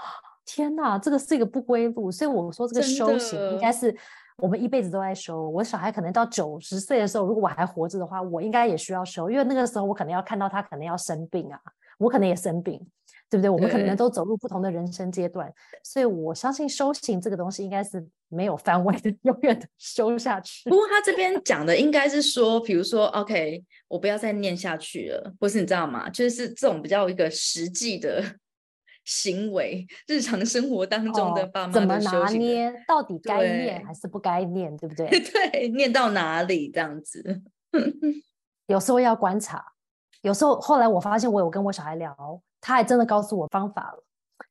[0.44, 2.10] 天哪，这个是一个不归路。
[2.10, 3.96] 所以我说，这个修行应该是
[4.38, 5.48] 我们一辈子都在修。
[5.50, 11.58] 我小孩可能到九十岁的时候，如果我还活着的话，我应该也需要修，因为那个时候我可能要看到他可能要生病啊，
[11.98, 12.84] 我可能也生病，
[13.30, 13.48] 对不对？
[13.48, 15.50] 我们可能都走入不同的人生阶段，
[15.84, 20.68] 所以我相信修行这个东西应该是没有范围的， 永远的修下去。
[20.68, 23.64] 不过他这边讲的应该是说，比如说，OK。
[23.88, 26.08] 我不要再念下去了，或是你知道吗？
[26.10, 28.22] 就是这种比较一个实际的
[29.04, 35.08] 行为，日常生活当中的爸妈怎么拿捏，到底该念还是不该念，对，对不对？
[35.50, 37.42] 对，念到哪里这样子？
[38.66, 39.60] 有时候要观察，
[40.22, 42.14] 有时候后来我发现，我有跟我小孩聊，
[42.60, 44.04] 他还真的告诉我方法了。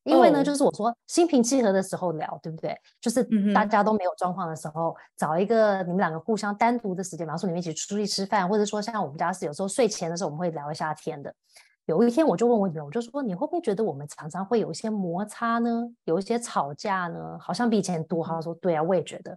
[0.04, 2.74] 因为呢，就是我说心平气和的时候聊，对不对？
[3.00, 11.34] 就是大家都没有状况的时候，找一个你们两个互相单独的时间，比方说你们一起出去吃饭，或者说像我们家是有时候睡前的时候我们会聊一下天的。
[11.86, 15.82] 有一天我就问我女儿，我就说你会不会觉得我们常常会有一些摩擦呢？
[16.04, 17.36] 有一些吵架呢？
[17.40, 18.24] 好像比以前多。
[18.24, 19.36] 她说对啊，我也觉得。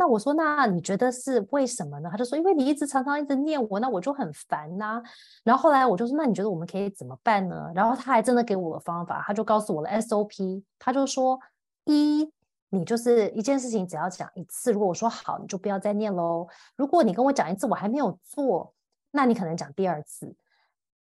[0.00, 2.08] 那我说，那你觉得是为什么呢？
[2.10, 5.02] 他就说，因为你一直常常一直念我，那我就很烦呐、
[5.44, 7.70] 然后后来我就说，那你觉得我们可以怎么办呢？
[7.74, 10.62] 然后他还真的给我的方法，他就告诉我了 SOP。
[10.78, 11.38] 他就说，
[11.84, 12.32] 一，
[12.70, 16.48] 你就是一件事情只要讲一次，如果我说好，你就不要再念喽。
[16.76, 18.72] 如果你跟我讲一次，我还没有做，
[19.10, 20.34] 那你可能讲第二次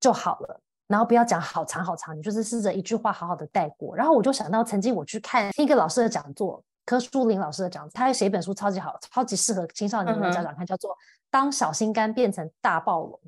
[0.00, 0.62] 就好了。
[0.86, 3.94] 然后不要讲好长好长，你就是试着一句话好好的带过。
[3.94, 6.64] 然后我就想到曾经我去看一个老师的讲座。
[6.86, 10.92] 柯书林老师的讲，他还写一本书，超级好，超级适合青少年的家长看，叫做
[11.28, 13.20] 《当小心肝变成大暴龙》。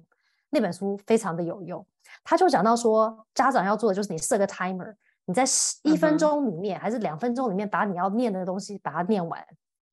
[0.51, 1.85] 那本书非常的有用。
[2.23, 4.95] 他就讲到说，家长要做的就是你设个 timer，
[5.27, 5.45] 你在
[5.83, 9.45] 一分钟里面还是两分钟里面把你要念的东西把它念完。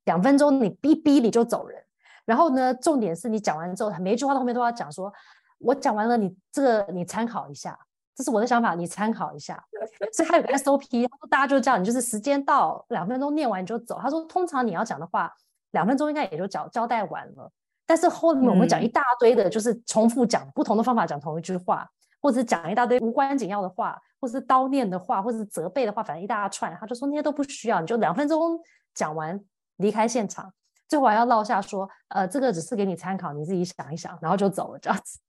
[0.05, 1.83] 两分钟你逼逼你就走人。
[2.23, 5.11] 然后呢，重点是你讲完之后，每一句话后面都要讲说，
[5.57, 7.77] 我讲完了，你这个你参考一下。
[8.15, 9.61] 这是我的想法，你参考一下。
[10.13, 13.99] 所以他有个 SOP，他说大家就这样，你就是时间到两分钟念完你就走。
[14.01, 15.31] 他说通常你要讲的话，
[15.71, 17.51] 两分钟应该也就交交代完了。
[17.85, 21.87] 但是后面我们讲一大堆的，就是重复讲不同的方法讲同一句话，
[22.21, 26.75] 或者讲一大堆无关紧要的话，或是叨念的话，或是责备的话，反正一大串。
[26.79, 28.59] 他就说那些都不需要，你就两分钟
[28.93, 29.39] 讲完
[29.75, 30.51] 离开现场，
[30.87, 35.19] 最后还要落下说，呃，这个只是给你参考，你自己想一想，然后就走了这样子。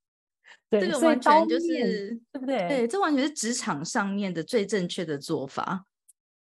[0.70, 2.68] 对，这个完全就是对不对？
[2.68, 5.84] 对，这完全是职场上面的最正确的做法，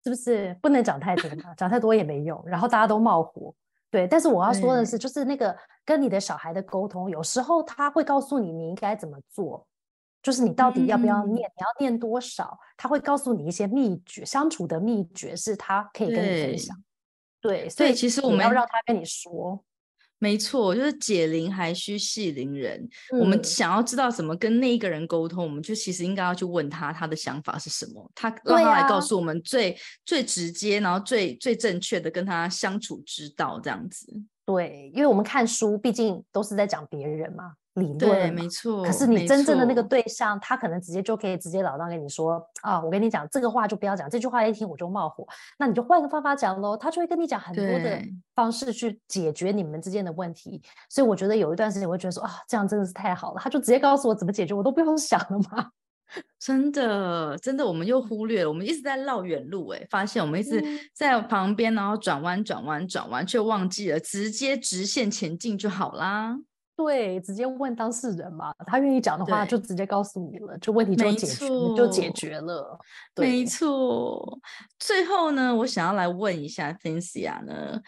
[0.04, 0.56] 是不是？
[0.62, 3.54] 不能讲太多嘛，讲太多也没用，然后大家都冒火。
[3.90, 9.66] 对，但是我要说的是，就是那个跟你的小孩的沟通，有时候他会告诉你你应该怎么做，
[10.22, 16.74] 就是你到底要不要念，嗯、你要念多少，他会告诉你一些秘诀，相处的秘诀是他可以跟你分享。
[17.40, 19.62] 对，对，所以其实我们要让他跟你说。
[20.22, 22.88] 没错，就是解铃还须系铃人。
[23.12, 23.18] 嗯。
[23.18, 34.06] 我们想要知道怎么跟那一个人沟通，我们就其实应该要去问他，他的想法是什么，他让他来告诉我们最、啊、最直接，然后最最正确的跟他相处之道，这样子。
[34.46, 37.54] 对，因为我们看书，毕竟都是在讲别人嘛。
[37.74, 38.84] 理论对，没错。
[38.84, 45.26] 可是你真正的那个对象，他可能直接就可以直接老当跟你说啊，我跟你讲这个话就不要讲，这句话一听我就冒火，
[45.58, 46.76] 那你就换个方法讲喽。
[46.76, 48.02] 他就会跟你讲很多的
[48.34, 50.62] 方式去解决你们之间的问题。
[50.90, 55.70] 所以我觉得有一段时间我会觉得说啊，这样真的是太好了，他就直接告诉我怎么解决，我都不用想了吗。
[56.38, 60.62] 真的，真的，我们又忽略了，我们一直在绕远路，哎，发现我们一直
[60.92, 66.36] 在旁边，然后转弯、转弯、转弯，却忘记了直接直线前进就好啦。
[66.74, 71.46] 对，直接问当事人嘛，他愿意讲的话就直接告诉你了，就问题就解决，
[71.76, 72.78] 就解决了。
[73.16, 74.38] 没错。
[74.78, 77.80] 最后呢，我想要来问一下 Cynthia 呢，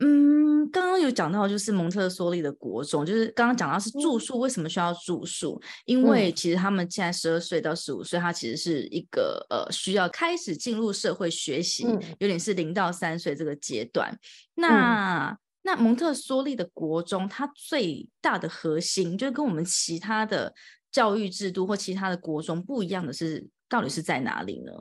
[0.00, 5.60] 嗯，刚刚有讲到就是蒙特梭利的国中，就是刚刚讲到是住宿，为什么需要住宿？
[5.62, 14.18] 嗯、因为其实他们现在十二岁到十五岁，他其实是一个呃需要开始进入社会学习，嗯、有点是零到三岁这个阶段。
[14.56, 20.52] 那、嗯那蒙特梭利的国中，它最大的核心就是跟我们其他的
[20.90, 24.72] 教育制度或其他的国中不一样的是，到底是在哪里呢？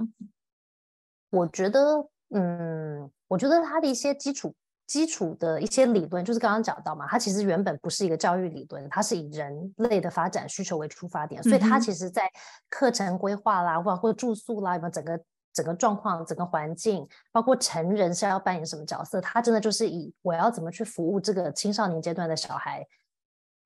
[1.30, 4.56] 我觉得，嗯，我觉得它的一些基础
[4.88, 12.30] 基础的一些理论，就是刚刚讲到嘛，它其实原本不是一个教育理论，它是以人类的发展需求为出发点，所以它其实在
[12.70, 15.22] 课程规划啦，或或住宿啦，有没有整个。
[15.54, 22.86] 整个状况、整个环境，包括成人是要扮演什么角色，他真的就是以我要怎么去服务这个青少年阶段的小孩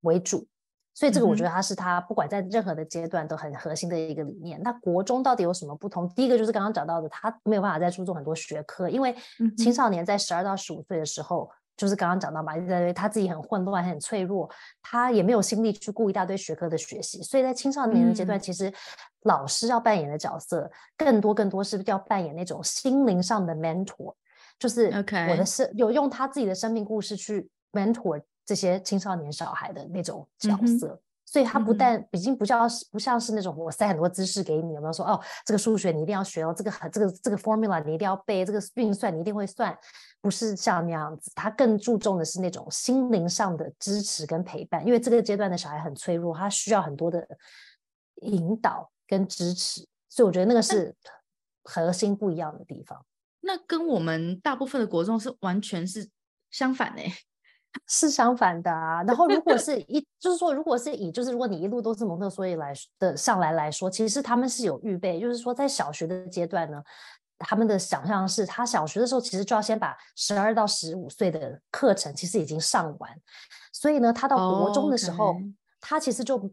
[0.02, 0.48] 为主。
[0.94, 4.62] 所以这个我觉得他是他不管在任何的阶段都很核心的一个理念。
[4.64, 6.08] 那国中到底有什么不同？
[6.10, 9.16] 第一个就是刚刚讲到的，他没有办法再注重很多学科，因为
[9.58, 11.52] 青少年在十二到十五岁的时候。
[11.78, 12.54] 就是刚刚讲到嘛，
[12.94, 14.50] 他自己很混乱，很脆弱，
[14.82, 18.72] 他也没有心力去顾一大堆学科的学习，所以在青少年的阶段，其实
[19.24, 24.14] 老师要扮演的角色更多更多是要扮演那种心灵上的 mentor，
[24.58, 24.86] 就是
[25.30, 30.88] 我的生有用他自己的生命故事去 mentor 这些青少年小孩的那种角色。
[30.88, 39.76] 嗯所以他不但已经不叫不像是那种我塞很多知识给你，有没有说哦，这个数学你一定要学哦，这个这个这个 formula 你一定要背，这个运算你一定会算，
[40.22, 41.32] 不是像那样子。
[41.36, 47.28] 他更注重的是那种心灵上的支持跟陪伴，因为这个阶段的小孩很脆弱，他需要很多的
[48.22, 49.86] 引导跟支持。
[50.08, 50.96] 所以我觉得那个是
[51.64, 53.04] 核心不一样的地方。
[53.42, 56.10] 那跟我们大部分的国中是完全是
[56.52, 57.02] 相反的。
[57.88, 59.04] 是相反的啊。
[59.04, 66.82] 然后如果是一，就是说，如果是以，就是如果你一路都是蒙特梭利来的上来来说，其实他们是有预备，就是说在小学的阶段呢，
[67.40, 73.12] 他们的想象是，他小学的时候其实就要先把十二到十五岁的课程其实已经上完，
[73.72, 75.38] 所以呢，他到国中的时候，oh.
[75.80, 76.50] 他其实就。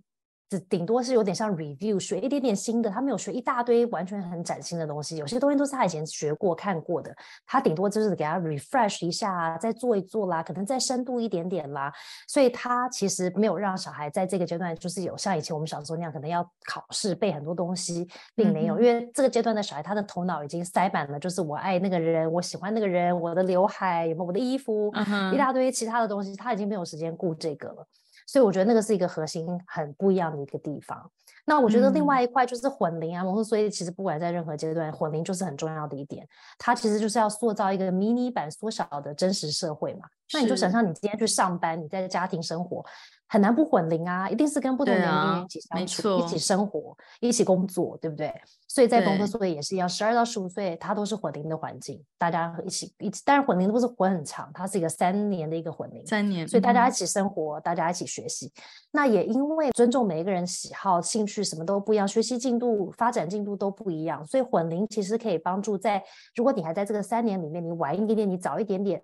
[0.60, 5.16] 顶多是有点像 review，学一点点新的，他没有学一大堆完全很崭新的东西。
[5.16, 7.14] 有些东西都是他以前学过、看过的，
[7.46, 11.92] 他顶多就是给他 refresh 一下啊，再做一做啦，可能再深度一点点啦。
[12.26, 27.86] 所以他其实没有让小孩在这个阶段就是有像以前我们小时候那样，可能要考试背很多东西，并没有，嗯、因为这个阶段的小孩他的头脑已经塞满了，就是我爱那个人，我喜欢那个人，我的刘海有没有我的衣服，嗯、一大堆其他的东西，他已经没有时间顾这个了。
[28.26, 31.10] 所以我觉得那个是一个核心很不一样的一个地方。
[31.44, 36.26] 那我觉得另外一块就是混龄啊，蒙特梭利其实不管在任何阶段，混龄就是很重要的一点。
[36.56, 40.02] 它其实就是要塑造一个迷你版缩小的真实社会嘛。
[40.32, 42.84] 那你就想象你今天去上班，你在家庭生活。
[43.32, 48.30] 很难不混龄啊，一定是跟不同年龄人一起相处、啊、一起生活、一起工作，对不对？
[48.68, 58.52] 所以在蒙特梭利也是一样，十二到十五岁，他都是混龄的环境，大家一起一起，但是混龄都不是混很长，它是一个三年的一个混龄，三年，所以大家一起生活，嗯、大家一起学习。
[58.90, 66.04] 那也因为尊重每一个人喜好、兴趣，什么都不一样，学习进度、发展进度都不一样，所以混龄其实可以帮助在，
[66.34, 69.02] 如果你还在这个三年里面，你晚一点点，你早一点点。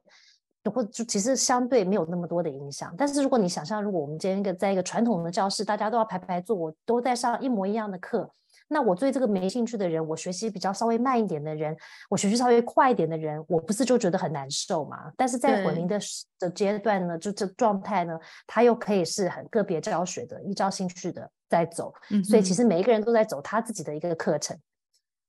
[0.70, 8.30] 或就其实相对没有那么多的影响，但是如果你想象，如果我们今天一个在一个传统的教室，大家都要排排坐，我都在上一模一样的课，
[8.68, 11.76] 那我对这个没兴趣的人，我学习比较稍微慢一点的人，
[12.10, 15.10] 我学习稍微快一点的人，我不是就觉得很难受嘛？
[15.16, 15.98] 但是在混龄的
[16.38, 24.56] 的阶段呢，就这状态呢，他又可以是很个别教学的，依照兴趣的在走，嗯、所以其实每一个人都在走他自己的一个课程。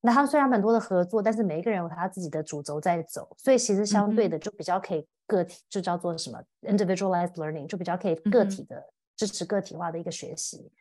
[0.02, 8.84] 那他虽然很多的合作，但是每一个人有他自己的主轴在走，所以其实相对的就比较可以个体，嗯、就叫做什么 individualized learning，就比较可以个体的、嗯、
[9.18, 10.72] 支持个体化的一个学习。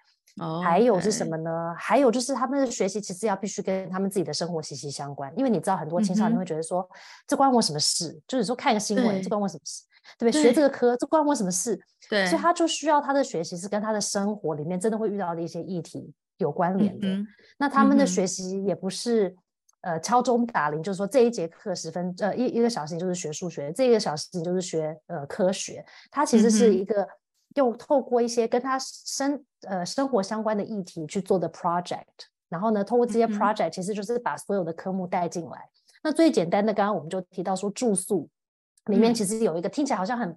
[0.40, 6.88] 哦，还有是什么呢.还有就是他们的学习其实要必须跟他们自己的生活息息相关，因为你知道很多青少年会觉得说，嗯、
[7.26, 8.16] 这关我什么事？
[8.28, 9.82] 就是说看个新闻，这关我什么事？
[10.16, 10.42] 对不对？
[10.42, 11.78] 学这个科，这关我什么事？
[12.08, 16.14] 对，所以他就需要他的学习是跟他的生活里面真的会遇到的一些议题。
[16.38, 17.26] 有关联的，嗯、
[17.58, 19.28] 那他们的学习也不是、
[19.82, 27.06] 嗯、呃敲钟打铃，就是说这一节课十分呃一一个小时就是学数学，这一个小时就是学呃科学，它其实是一个
[27.54, 32.04] 用透过一些跟他生呃生活相关的议题去做的 project，
[32.48, 35.58] 然后呢，通过这些 project 其实就是把所有的科目带进来。
[35.58, 35.70] 嗯、
[36.04, 38.28] 那最简单的，刚刚我们就提到说住宿
[38.86, 40.36] 里面其实有一个、嗯、听起来好像很。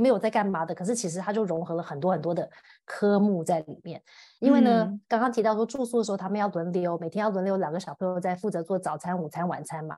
[0.00, 2.48] 没有在干嘛的，可是其实它就融合了很多很多的
[2.84, 4.02] 科目在里面。
[4.38, 9.96] 因为呢，嗯、刚刚提到说住宿的时候，他们要轮流，每天要轮流两个小朋友在负责做早餐、午餐、晚餐嘛。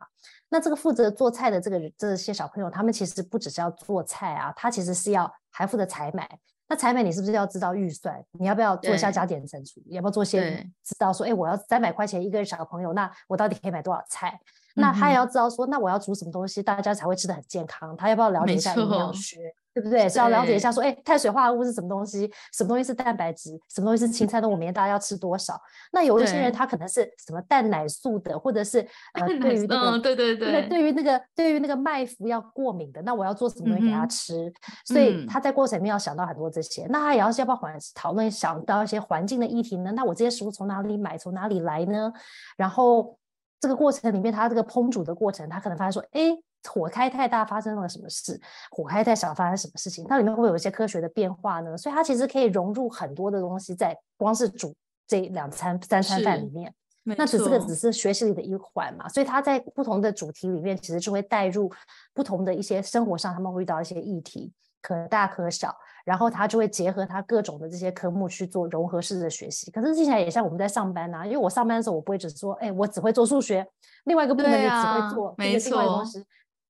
[0.49, 6.29] 那这个负责做菜的这个这些小朋友，他们其实不只是要做菜啊，他其实是要还负责采买。
[6.69, 8.25] 那采买你是不是要知道预算？
[8.33, 9.81] 你要不要做一下加减乘除？
[9.91, 14.41] 要不要做些知道说，哎，我要三百块钱一个小朋友，那我到底可以买多少菜？
[14.75, 17.97] 那他也要知道说，那我要煮什么东西，大家才会吃的很健康？
[17.97, 19.39] 他要不要了解一下营养学？
[19.75, 20.07] 对不对？
[20.07, 22.31] 是要了解一下，说，哎，碳水化合物是什么东西？
[22.53, 23.59] 什么东西是蛋白质？
[23.71, 24.39] 什么东西是青菜？
[24.39, 25.59] 那我明天大家要吃多少？
[25.93, 34.53] 那有一些人他可能是什么蛋奶素的，或者是呃，对于那个，对对对，对于那个对于那个麦麸要过敏的，那我要做什么东西给他吃？
[34.85, 36.87] 所以他在过程里面要想到很多这些。
[36.91, 39.91] 那他也要要不要环讨论想到一些环境的议题呢？
[39.93, 41.17] 那我这些食物从哪里买？
[41.17, 42.13] 从哪里来呢？
[42.59, 43.19] 然后
[43.63, 46.37] 这个过程里面，它这个烹煮的过程，它可能发现说，哎。
[46.71, 48.41] 火开太大，发生了什么事？
[48.71, 50.07] 火开太小，发生什么事情？
[50.07, 51.77] 它里面会不会有一些科学的变化呢？
[51.77, 54.73] 所以它其实可以融入很多的东西，在光是煮
[55.05, 56.73] 这两餐三餐饭里面。
[57.03, 59.09] 那只是个只是学习里的一环嘛。
[59.09, 61.69] 所以它在不同的主题里面，其实就会带入
[62.15, 65.77] 不同的一些生活上他们会遇到一些议题，可大可小。
[66.05, 69.71] 然后他就会结合他各种的这些科目去做融合式的学习。
[69.71, 73.67] 可是听起来也像我们在上班啊，因为我上班的时候，我不会只是说，哎，我只会做数学，
[74.05, 76.25] 另外一个部门也只会做另外一个东西。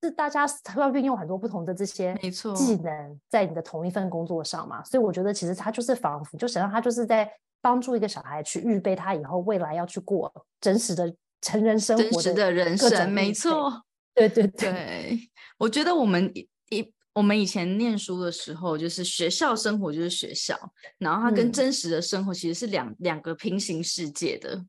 [0.04, 0.44] 是大家
[0.76, 2.12] 要运用很多不同的这些
[2.56, 4.82] 技能在你的同一份工作上嘛？
[4.82, 7.30] 所以我觉得其实他就是仿佛，就想让他就是在
[7.60, 13.12] 帮助一个小孩去预备他以后未来要去过真实的成人生活的，真实的人生。
[13.12, 13.80] 没错，
[14.12, 15.18] 对对 对，对。
[15.56, 20.58] 我觉得我们一一我们以前念书的时候，就是学校生活就是学校，
[20.96, 24.64] 然后它跟真实的生活其实是两、嗯、两个平行世界的。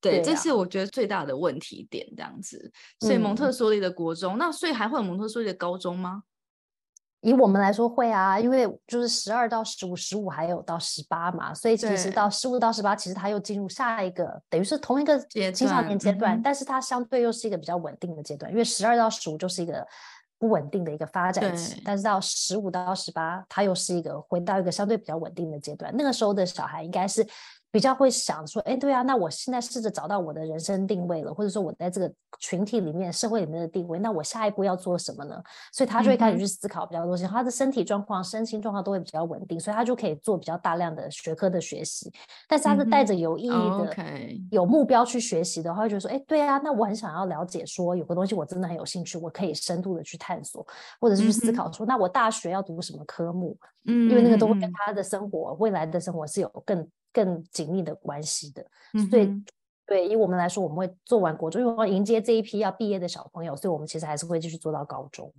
[0.00, 2.72] 对，这是我觉得最大的问题点，这样子。
[2.98, 6.24] 所以蒙特梭利的国中，嗯、那所以还会有蒙特梭利的高中吗？
[7.20, 15.18] 以我们来说会啊，因为就是十二到十五，十五还有到十八嘛，所以其实到十五到十八，其实他又进入下一个，等于是同一个
[15.52, 19.86] 青少年阶段，阶段嗯、但是它相对又是一个比较稳定的阶段，因为十二到十五就是一个。
[20.44, 25.90] 不稳定的一个发展期，但是到十五到十八，他又是一个回到一个相对比较稳定的阶段。
[25.96, 27.26] 那个时候的小孩应该是。
[27.74, 32.08] 比较会想说，哎，对啊，那我现在试着找到我的人生定位了，或者说我在这个
[32.38, 35.42] 群体里面、社会里面的定位，那我下一步要做什么呢？
[35.72, 42.12] 所以他就会开始去思考比较多些，嗯、他的身体状况、身心状况都会比较稳定，所以他就可以做比较大量的学科的学习。
[42.46, 50.64] 但是他是带着有意义的、嗯、有目标去学习的话，会觉得说，哎，对啊，那我很想要了解，说有个东西我真的很有兴趣，我可以深度的去探索，
[51.00, 53.58] 或者是去思考说，嗯、那我大学要读什么科目？
[53.86, 56.88] 嗯，因为那个都会跟他的生活、未来的生活是有更。
[57.14, 58.66] 更紧密的关系的，
[59.08, 59.32] 所以
[59.86, 65.32] 对以我们来说，我们会做完国中，因为我要迎接这一批要毕业的小朋友，所以我们其实还是会继续做到高中。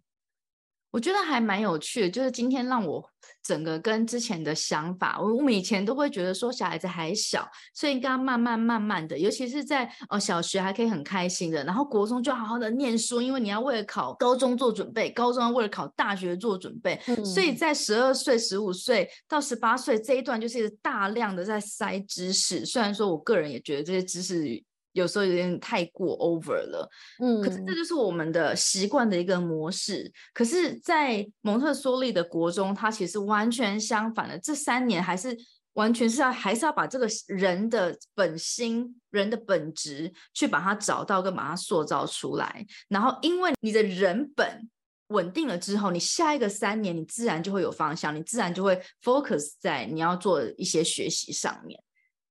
[0.96, 3.04] 我觉得还蛮有趣的，就是今天让我
[3.44, 22.66] 整个跟之前的想法，我我们以前都会觉得说小孩子还小，所以应该慢慢慢慢的，尤其是在哦小学还可以很开心的，然后国中就好好的念书，因为你要为了考高中做准备，高中要为了考大学做准备，嗯、所以在十二岁、十五岁到十八岁这一段，就是大量的在塞知识。
[22.66, 24.64] 虽然说我个人也觉得这些知识。
[24.96, 26.90] 有时候有点太过 over 了，
[27.20, 30.10] 嗯，可是这就是我们的习惯的一个模式。
[30.34, 34.40] 可是，在蒙特梭利的国中，它其实完全相反的。
[34.40, 35.38] 这三年还是
[35.74, 42.66] 完全是要，还是要把这个人的本心、人的本质去把它找到跟把它塑造出来。
[42.88, 44.70] 然后，因为你的人本
[45.10, 51.78] 稳定了之后，你下一个三年你自然就会有方向，你自然就会 focus 在你要做一些学习上面。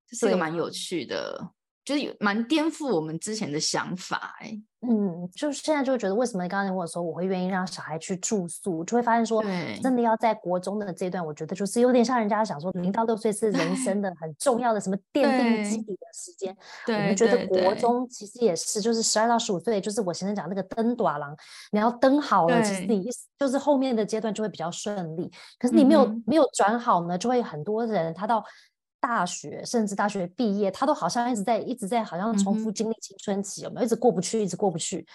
[0.08, 1.52] 这是一个蛮有趣的。
[1.84, 9.42] 就是蛮颠覆我们之前的想法哎、欸，嗯，就是现在就觉得为什么你刚刚跟我说我会愿意让小孩去住宿，就会发现说，
[9.82, 16.56] 真的要在国中的这段，我觉得就是有点像人家想说零到六岁是人生的很重要的什么 奠定基底的时间，
[16.86, 21.36] 我们觉得国中其实也是，就是十二到十五岁，就是我先生讲那个登短廊，
[21.70, 23.06] 你要登好了，其实你
[23.38, 28.42] 就是后面的阶段就会比较顺利，可是你没有、嗯、没有转好呢，就会很多人他到。
[29.06, 33.84] 大学甚至大学毕业，他都好像一直在一直在好像重复经历青春期，有没有？
[33.84, 35.06] 一直过不去，一直过不去。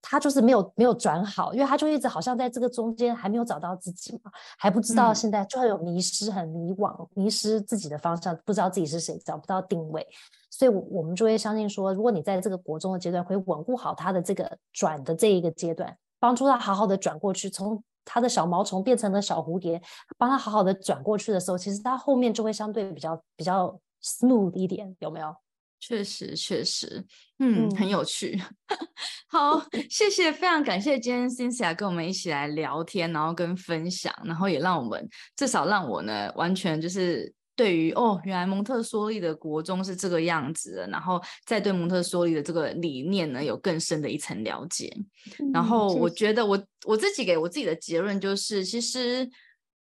[0.00, 10.06] 他就是没有没有转好，因为他就一直好像在这个中间还没有找到自己嘛，还不知道现在就很有迷失，很迷惘，迷失自己的方向，不知道自己是谁，找不到定位。
[10.48, 17.82] 所以，我们就会相信说，如果你在这个国中的阶段，可以稳固好他的这个转的这一个阶段，帮助他好好的转过去，从。
[18.04, 19.80] 他的小毛虫变成了小蝴蝶，
[20.18, 25.34] 帮他好好的转过去的时候，其实他后面就会相对比较比较 smooth 一点，有没有？
[25.80, 27.04] 确实，确实，
[27.38, 28.40] 嗯，嗯很有趣。
[29.28, 37.32] 好，谢谢，非常感谢今天 Cynthia 跟我们一起来聊天，然后跟分享，然后也让我们至少让我呢，完全就是。
[37.62, 44.92] 对于哦，原来蒙特梭利的国中是这个样子的，然后再对蒙特梭利的这个理念呢，有更深的一层了解。
[45.38, 49.30] 嗯、然后我觉得我我自己给我自己的结论就是，其实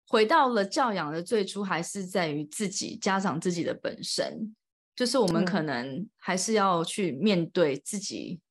[0.10, 4.54] 回到了教养的最初，还是在于自己家长自己的本身，
[4.94, 8.42] 就是我们可能还是要去面对自己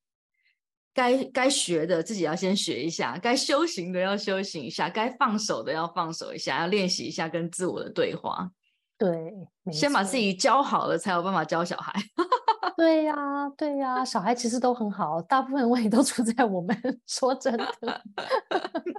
[0.94, 8.50] 该、嗯、该学的，自己要先学一下；该修行的要修行一下；该放手的要放手一下，要练习一下跟自我的对话。
[8.98, 9.32] 对，
[9.72, 11.92] 先把自己教好了，才有办法教小孩。
[12.76, 16.76] 对呀、啊，对呀、啊，小孩其实都很好，大部分问题都出在我们。
[17.06, 18.02] 说真的，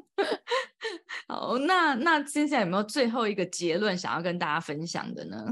[1.28, 5.46] 好，那那接下来有没有最后一个结论想要跟大家分享的呢？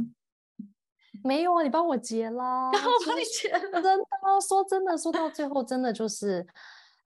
[1.23, 3.59] 没有啊，你帮我结啦，然后我帮你结了。
[3.81, 4.05] 真的，
[4.47, 6.47] 说真的，说到最后，真的就是。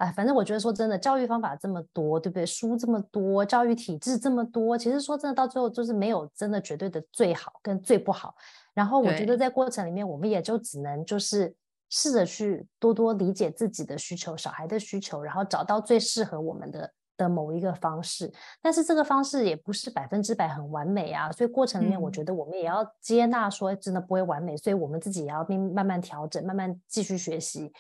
[0.02, 2.44] 哎，反正我觉得说真的，教育方法这么多，对不对？
[2.44, 8.34] 书这么多，教育体制这么多，其实说真的，到最后就是没有真的绝对的最好跟最不好。
[8.74, 11.54] 然后我觉得在过程里面，我们也就只能就是
[11.90, 18.34] 试着去多多理解自己的需求、小孩的需求，然后找到最适合我们的的某一个方式。
[18.60, 27.72] 但是这个方式也不是百分之百很完美啊，所以过程里面，我觉得我们也要接纳说真的不会完美，所以我们自己也要慢慢慢调整，慢慢继续学习。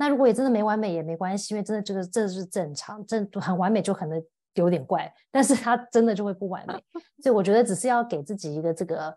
[0.00, 4.24] 那如果也真的没完美也没关系，因为真的这个这是正常，正很完美就可能
[4.54, 6.72] 有点怪，但是它真的就会不完美，
[7.22, 9.14] 所以我觉得只是要给自己一个这个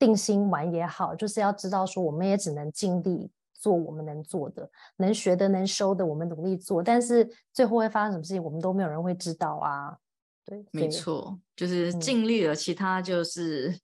[0.00, 9.96] 定心丸也好，就是要知道说我们也只能尽力做我们能做的，能学的能收的我们努力做，但是最后会发生什么事情我们都没有人会知道啊。
[10.44, 13.78] 对，没错，就是尽力了，嗯、其他就是。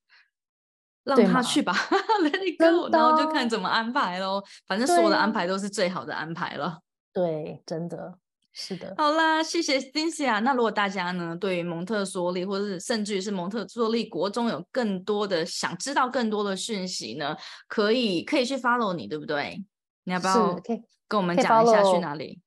[1.06, 1.72] 让他去吧，
[2.22, 4.42] Let it go，然后就看怎么安排喽。
[4.66, 6.80] 反正所有的安排都是最好的安排了。
[7.12, 8.18] 对，真的
[8.52, 8.92] 是的。
[8.98, 10.40] 好啦，谢谢 Cynthia。
[10.40, 17.36] 那如果大家呢，对于蒙特梭利，或者是甚至于是蒙特梭利国中有更多的想知道更多的讯息呢，
[17.68, 19.64] 可以可以去 follow 你，对不对？
[20.04, 20.60] 你要不要
[21.08, 22.40] 跟我们讲一下去哪里？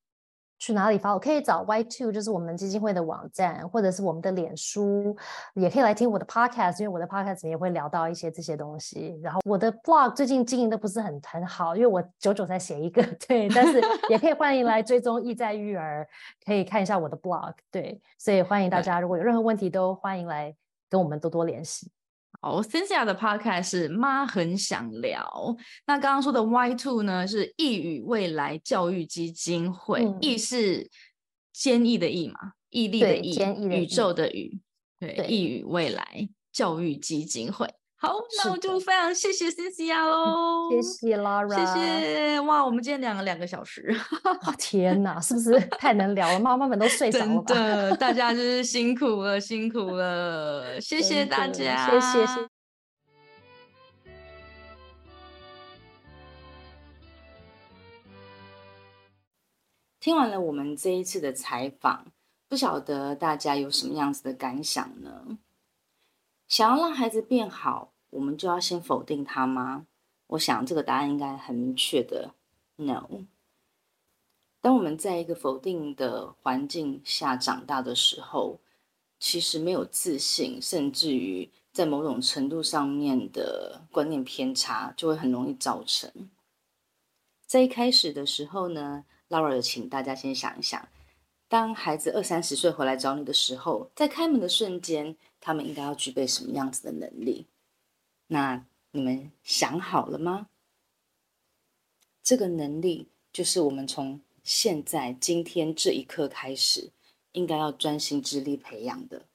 [0.60, 1.14] 去哪里发？
[1.14, 5.16] 我可以找 Y Two，就是我们基金会的网站，或者是我们的脸书，
[5.54, 9.18] 也可以来听我的 Podcast，因为我的 Podcast 也会聊到一些这些东西。
[9.24, 16.06] 然后我的 Blog 最近经营的不是很很好，因为我久久才写一个， 对，但是也可以欢迎来追踪意在育儿，
[16.46, 20.54] 可以看一下我的 Blog，对，所以欢迎大家，如果有任何问题都欢迎来
[20.90, 21.90] 跟我们多多联系。
[22.42, 25.58] 好，Cynthia 的 Podcast 是妈很想聊。
[25.86, 30.90] 那刚刚说的 Y Two 呢，是意语未来教育基金会，嗯、是
[31.52, 33.38] 坚毅的毅嘛，毅力的毅，
[33.70, 34.58] 宇宙的宇，
[35.00, 37.74] 对，意语未来教育基金会。
[38.02, 43.94] 好，那我就非常谢谢 Cynthia 喽，谢谢 Lara，谢谢哇，我们今天聊了两个小时，
[44.24, 46.40] 哦， 天哪，是不是太能聊了？
[46.40, 47.54] 妈妈们都睡着了吧？
[47.54, 52.48] 真的，大家就是辛苦了，辛苦了，谢谢大家，谢谢谢。
[60.00, 62.06] 听完了我们这一次的采访，
[62.48, 65.38] 不晓得大家有什么样子的感想呢？
[66.50, 69.86] 想要让孩子变好，我们就要先否定他吗？
[70.26, 72.34] 我想这个答案应该很明确的
[72.78, 73.08] ，no。
[74.60, 78.60] 当我们在一个否定的环境下长大的时候，
[79.20, 86.12] 其实没有自信，甚至于在某种程度上面的观念偏差，就会很容易造成。
[87.46, 90.90] 在一开始的时候呢，Laura 有请大家先想一想，
[91.48, 95.16] 当孩子二三十岁回来找你的时候，在开门的瞬间。
[95.40, 97.48] 他们应该要具备什么样子的能力？
[98.28, 100.50] 那你们想好了吗？
[102.22, 106.92] 这个能力就是我们从现在今天这一刻开始，
[107.32, 109.26] 应该要专心致力培养的。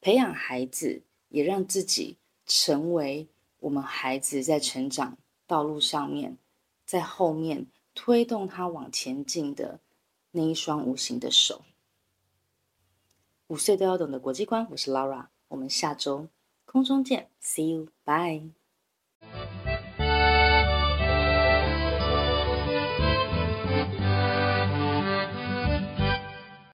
[0.00, 3.28] 培养孩子，也让自己成为
[3.58, 6.38] 我们孩子在成长道路上面，
[6.84, 9.80] 在后面推动他往前进的
[10.30, 11.64] 那一双无形的手。
[13.48, 16.28] 五岁都要懂的国际观，我是 Laura，我们下周
[16.66, 18.57] 空中见，See you，bye。